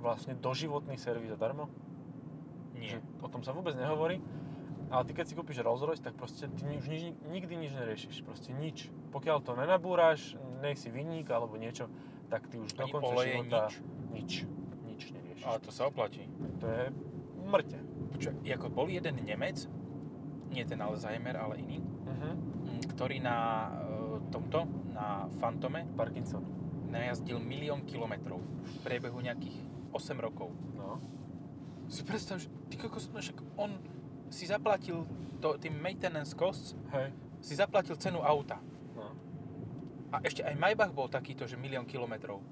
vlastne 0.00 0.32
doživotný 0.32 0.96
servis 0.96 1.28
zadarmo? 1.28 1.68
nie. 2.72 2.96
Že 2.96 2.98
o 3.20 3.28
tom 3.28 3.44
sa 3.44 3.52
vôbec 3.52 3.76
nehovorí. 3.76 4.24
Ale 4.90 5.04
ty 5.04 5.12
keď 5.12 5.24
si 5.28 5.34
kúpiš 5.36 5.60
Rolls 5.60 5.84
Royce, 5.84 6.00
tak 6.00 6.16
proste 6.16 6.48
ty 6.48 6.64
už 6.64 6.88
nič, 6.88 7.12
nikdy 7.28 7.54
nič 7.60 7.76
neriešiš. 7.76 8.24
Proste 8.24 8.50
nič. 8.56 8.88
Pokiaľ 9.12 9.44
to 9.44 9.52
nenabúraš, 9.52 10.34
nech 10.64 10.80
si 10.80 10.88
vinník 10.88 11.28
alebo 11.28 11.60
niečo, 11.60 11.86
tak 12.32 12.48
ty 12.48 12.56
už 12.56 12.72
do 12.74 12.88
konca 12.88 13.20
života 13.20 13.68
nič. 13.68 13.76
nič. 14.10 14.30
Nič 14.88 15.02
neriešiš. 15.12 15.44
Ale 15.44 15.58
to 15.60 15.70
sa 15.70 15.86
oplatí. 15.86 16.24
To 16.58 16.66
je 16.66 16.84
mŕte. 17.46 17.78
Počuj, 18.16 18.32
ako 18.42 18.66
bol 18.72 18.88
jeden 18.88 19.20
Nemec, 19.22 19.68
nie 20.50 20.64
ten 20.64 20.80
Alzheimer, 20.80 21.36
ale 21.36 21.60
iný, 21.60 21.78
Uh-huh. 22.00 22.34
Ktorý 22.88 23.20
na 23.20 23.68
e, 23.68 23.70
tomto, 24.32 24.64
na 24.92 25.28
Fantome, 25.40 25.84
Parkinson. 25.96 26.42
najazdil 26.90 27.38
milión 27.38 27.86
kilometrov 27.86 28.42
v 28.42 28.74
priebehu 28.82 29.22
nejakých 29.22 29.54
8 29.94 30.18
rokov. 30.18 30.50
No. 30.74 30.98
Si 31.86 32.02
predstav, 32.02 32.42
že 32.42 32.50
ty 32.66 32.74
kokos, 32.74 33.10
no 33.14 33.22
však 33.22 33.38
on 33.54 33.78
si 34.30 34.46
zaplatil 34.46 35.06
to, 35.38 35.58
tým 35.58 35.74
maintenance 35.78 36.34
costs, 36.34 36.74
Hej. 36.90 37.14
si 37.42 37.54
zaplatil 37.54 37.94
cenu 37.94 38.22
auta. 38.22 38.58
No. 38.94 39.14
A 40.10 40.22
ešte 40.26 40.42
aj 40.42 40.54
Maybach 40.58 40.90
bol 40.90 41.06
takýto, 41.06 41.46
že 41.46 41.54
milión 41.54 41.86
kilometrov. 41.86 42.42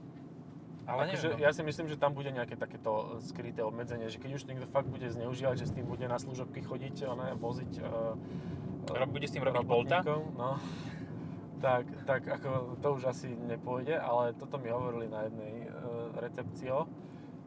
Ale 0.88 1.12
akože 1.12 1.36
no. 1.36 1.44
ja 1.44 1.52
si 1.52 1.60
myslím, 1.60 1.86
že 1.92 2.00
tam 2.00 2.16
bude 2.16 2.32
nejaké 2.32 2.56
takéto 2.56 3.20
skryté 3.20 3.60
obmedzenie, 3.60 4.08
že 4.08 4.16
keď 4.16 4.40
už 4.40 4.48
niekto 4.48 4.66
fakt 4.72 4.88
bude 4.88 5.04
zneužívať, 5.04 5.56
že 5.60 5.68
s 5.68 5.76
tým 5.76 5.84
bude 5.84 6.08
na 6.08 6.16
služobky 6.16 6.64
chodiť, 6.64 7.04
ne, 7.12 7.36
voziť 7.36 7.72
uh, 7.84 8.16
Rob- 8.94 9.12
bude 9.12 9.26
s 9.28 9.32
tým 9.32 9.44
robiť 9.44 9.64
Bolta? 9.64 10.00
no, 10.36 10.56
tak, 11.58 11.84
tak 12.06 12.22
ako 12.24 12.78
to 12.78 12.88
už 12.94 13.02
asi 13.10 13.34
nepôjde, 13.34 13.98
ale 13.98 14.32
toto 14.38 14.56
mi 14.56 14.70
hovorili 14.70 15.10
na 15.10 15.26
jednej 15.26 15.66
uh, 15.66 16.14
recepcio, 16.16 16.86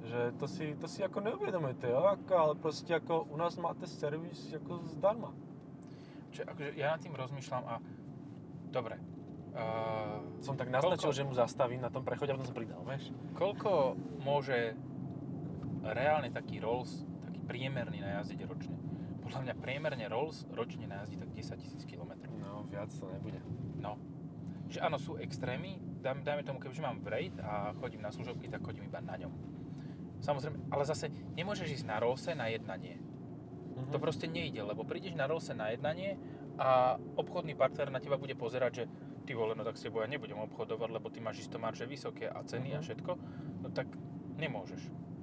že 0.04 0.34
to 0.36 0.46
si, 0.50 0.74
to 0.76 0.90
si 0.90 1.00
ako 1.00 1.22
neuvedomujete, 1.22 1.88
jo, 1.88 2.02
ako, 2.04 2.34
ale 2.34 2.54
proste 2.58 2.92
ako 2.92 3.30
u 3.30 3.38
nás 3.38 3.56
máte 3.56 3.88
servis 3.88 4.52
ako 4.52 4.84
zdarma. 4.98 5.32
Čo, 6.32 6.44
akože 6.48 6.76
ja 6.76 6.96
nad 6.96 7.00
tým 7.00 7.16
rozmýšľam 7.16 7.64
a... 7.68 7.76
Dobre. 8.72 8.96
Uh, 9.52 10.24
Som 10.40 10.56
tak 10.56 10.72
naznačil, 10.72 11.12
Koľko? 11.12 11.20
že 11.20 11.28
mu 11.28 11.34
zastavím 11.36 11.84
na 11.84 11.92
tom 11.92 12.08
prechode 12.08 12.32
a 12.32 12.40
potom 12.40 12.48
som 12.48 12.56
pridal, 12.56 12.80
vieš? 12.88 13.12
koľko 13.36 14.00
môže 14.24 14.80
reálne 15.84 16.32
taký 16.32 16.64
Rolls, 16.64 17.04
taký 17.28 17.44
priemerný 17.44 18.00
najazdiť 18.00 18.40
ročne? 18.48 18.81
Podľa 19.32 19.44
mňa 19.44 19.56
priemerne 19.58 20.06
Rolls 20.06 20.44
ročne 20.52 20.84
najazdí 20.86 21.16
tak 21.16 21.32
10 21.32 21.56
000 21.56 21.88
km. 21.88 22.12
No, 22.36 22.68
viac 22.68 22.92
to 22.92 23.08
nebude. 23.08 23.40
No. 23.80 23.96
Že 24.68 24.80
áno, 24.82 24.98
sú 24.98 25.16
extrémy. 25.16 25.80
Dám, 25.98 26.20
dajme 26.20 26.44
tomu, 26.44 26.60
keďže 26.60 26.82
mám 26.82 27.00
Wraith 27.00 27.40
a 27.40 27.72
chodím 27.78 28.02
na 28.02 28.10
služobky, 28.10 28.48
tak 28.48 28.60
chodím 28.60 28.84
iba 28.86 29.00
na 29.00 29.16
ňom. 29.16 29.32
Samozrejme, 30.20 30.68
ale 30.68 30.84
zase 30.84 31.08
nemôžeš 31.32 31.80
ísť 31.80 31.88
na 31.88 31.98
Rollse 31.98 32.32
na 32.34 32.46
jednanie. 32.46 33.00
Mhm. 33.72 33.90
To 33.90 33.98
proste 33.98 34.28
nejde, 34.28 34.60
lebo 34.60 34.84
prídeš 34.84 35.14
na 35.14 35.26
Rollse 35.26 35.54
na 35.54 35.70
jednanie 35.70 36.20
a 36.58 36.96
obchodný 37.16 37.56
partner 37.56 37.88
na 37.88 37.98
teba 37.98 38.16
bude 38.16 38.36
pozerať, 38.36 38.72
že 38.74 38.84
ty 39.24 39.32
vole, 39.32 39.56
no 39.56 39.64
tak 39.64 39.76
s 39.76 39.84
tebou 39.84 40.02
ja 40.02 40.08
nebudem 40.08 40.38
obchodovať, 40.42 40.90
lebo 40.92 41.08
ty 41.08 41.18
máš 41.18 41.40
isto 41.42 41.56
marže 41.56 41.86
vysoké 41.86 42.28
a 42.28 42.44
ceny 42.44 42.76
a 42.76 42.80
Mhm. 42.80 42.84
všetko, 42.84 43.12
no 43.62 43.68
tak 43.70 43.88
nemôžeš. 44.36 44.82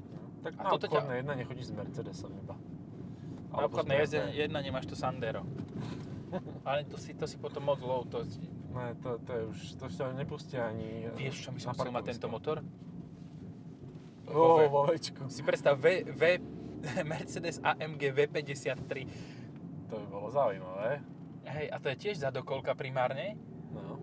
No, 0.08 0.18
tak 0.40 0.56
A 0.56 0.62
na 0.62 0.70
toto 0.70 0.86
ťa- 0.86 0.96
obchodné 0.96 1.14
jedna 1.16 1.34
nechodíš 1.34 1.66
s 1.66 1.74
Mercedesom 1.74 2.32
iba. 2.34 2.56
Na 3.58 3.66
Alebo 3.66 3.74
s 3.74 3.78
obchodné 3.82 3.94
BMW. 3.98 4.02
jezde, 4.06 4.20
jednanie 4.38 4.70
máš 4.70 4.86
to 4.86 4.94
Sandero. 4.94 5.42
Ale 6.62 6.86
to 6.86 6.94
si, 6.94 7.10
to 7.18 7.26
si 7.26 7.34
potom 7.42 7.66
moc 7.66 7.82
low, 7.82 8.06
to. 8.06 8.22
Ne, 8.70 8.94
to, 9.02 9.18
to 9.26 9.30
je 9.34 9.42
už, 9.50 9.58
to 9.82 9.84
sa 9.90 10.12
nepustia 10.14 10.70
ani 10.70 11.10
Vieš, 11.18 11.48
čo 11.48 11.50
by 11.50 11.58
som 11.58 11.74
chcel 11.74 11.90
mať 11.90 12.14
tento 12.14 12.28
motor? 12.30 12.62
Vo 14.28 14.62
vo 14.68 14.86
Včku. 14.86 15.26
Si 15.26 15.42
predstav 15.42 15.74
v, 15.74 16.06
v, 16.06 16.22
Mercedes 17.10 17.58
AMG 17.64 18.14
V53. 18.14 18.92
To 19.90 19.94
by 19.98 20.06
bolo 20.06 20.28
zaujímavé. 20.30 21.02
Hej, 21.48 21.66
a 21.72 21.76
to 21.80 21.88
je 21.90 21.96
tiež 21.96 22.22
zadokolka 22.22 22.76
primárne. 22.76 23.40
No. 23.74 23.98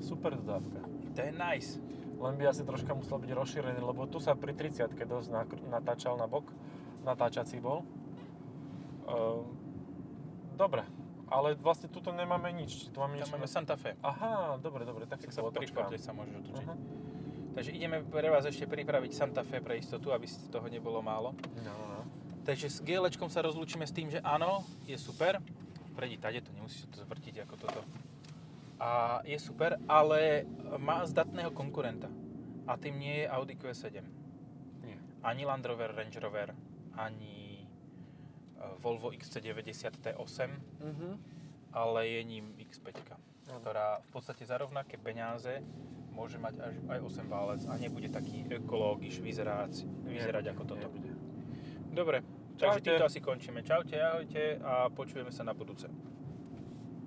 Super 0.00 0.34
dodávka. 0.40 0.82
To 1.14 1.20
je 1.20 1.32
nice. 1.36 1.76
Len 2.18 2.34
by 2.34 2.50
asi 2.50 2.66
troška 2.66 2.96
musel 2.96 3.20
byť 3.22 3.30
rozšírený, 3.30 3.78
lebo 3.78 4.08
tu 4.10 4.18
sa 4.18 4.34
pri 4.34 4.56
30 4.56 4.90
dosť 4.96 5.28
natáčal 5.68 6.16
na 6.16 6.26
bok. 6.26 6.50
Natáčací 7.04 7.60
bol. 7.60 7.84
Ehm, 9.08 9.44
dobre, 10.54 10.84
ale 11.28 11.56
vlastne 11.56 11.88
tuto 11.88 12.12
nemáme 12.12 12.52
nič. 12.52 12.92
Tu 12.92 12.96
máme 12.96 13.16
Tam 13.16 13.24
niečo? 13.24 13.34
máme 13.36 13.48
Santa 13.48 13.76
Fe. 13.76 13.96
Aha, 14.04 14.56
dobre, 14.60 14.84
dobre, 14.84 15.04
tak, 15.08 15.20
Tak 15.24 15.32
sa 15.32 15.44
pri 15.44 15.68
fote 15.68 15.96
sa 15.96 16.12
môžeš 16.12 16.34
otočiť. 16.44 16.64
Aha. 16.64 16.74
Takže 17.58 17.70
ideme 17.74 18.04
pre 18.06 18.30
vás 18.30 18.46
ešte 18.46 18.70
pripraviť 18.70 19.10
Santa 19.16 19.42
Fe 19.42 19.58
pre 19.58 19.80
istotu, 19.80 20.14
aby 20.14 20.30
si 20.30 20.38
toho 20.46 20.68
nebolo 20.70 21.02
málo. 21.02 21.34
No, 21.64 21.74
no. 21.74 22.00
Takže 22.46 22.70
s 22.70 22.78
GL 22.80 23.04
sa 23.28 23.44
rozlúčime 23.44 23.84
s 23.84 23.92
tým, 23.92 24.08
že 24.08 24.24
áno, 24.24 24.64
je 24.88 24.96
super. 24.96 25.42
Prejdi 25.98 26.16
tade, 26.16 26.38
to 26.40 26.54
nemusíš 26.54 26.86
to 26.88 27.02
zvrtiť 27.02 27.44
ako 27.44 27.54
toto. 27.58 27.80
A 28.78 29.18
je 29.26 29.34
super, 29.42 29.74
ale 29.90 30.46
má 30.78 31.02
zdatného 31.02 31.50
konkurenta. 31.50 32.06
A 32.70 32.78
tým 32.78 32.94
nie 33.00 33.26
je 33.26 33.26
Audi 33.26 33.58
Q7. 33.58 34.06
Nie. 34.86 34.96
Ani 35.26 35.42
Land 35.42 35.66
Rover 35.66 35.90
Range 35.92 36.18
Rover, 36.22 36.54
ani 36.94 37.47
Volvo 38.78 39.10
XC90 39.10 39.96
T8, 39.96 40.50
Mhm. 40.80 41.08
ale 41.72 42.08
je 42.08 42.20
ním 42.22 42.54
X5, 42.60 42.96
Áno. 43.48 43.58
ktorá 43.58 44.00
v 44.00 44.08
podstate 44.10 44.42
za 44.42 44.56
rovnaké 44.56 44.96
peniaze 44.96 45.62
môže 46.10 46.36
mať 46.36 46.54
až 46.58 46.74
aj 46.88 46.98
8 47.00 47.28
válec 47.28 47.62
a 47.64 47.74
nebude 47.74 48.08
taký 48.08 48.42
ekológiš 48.44 49.18
vyzerať, 49.18 49.86
vyzerať 50.04 50.44
ako 50.50 50.62
toto. 50.66 50.82
Nebude. 50.84 51.10
Dobre, 51.88 52.18
takže 52.56 52.80
týmto 52.80 53.04
asi 53.04 53.20
končíme. 53.20 53.62
Čaute, 53.62 53.94
ahojte 53.96 54.58
a 54.58 54.88
počujeme 54.88 55.30
sa 55.30 55.42
na 55.42 55.52
budúce. 55.52 55.86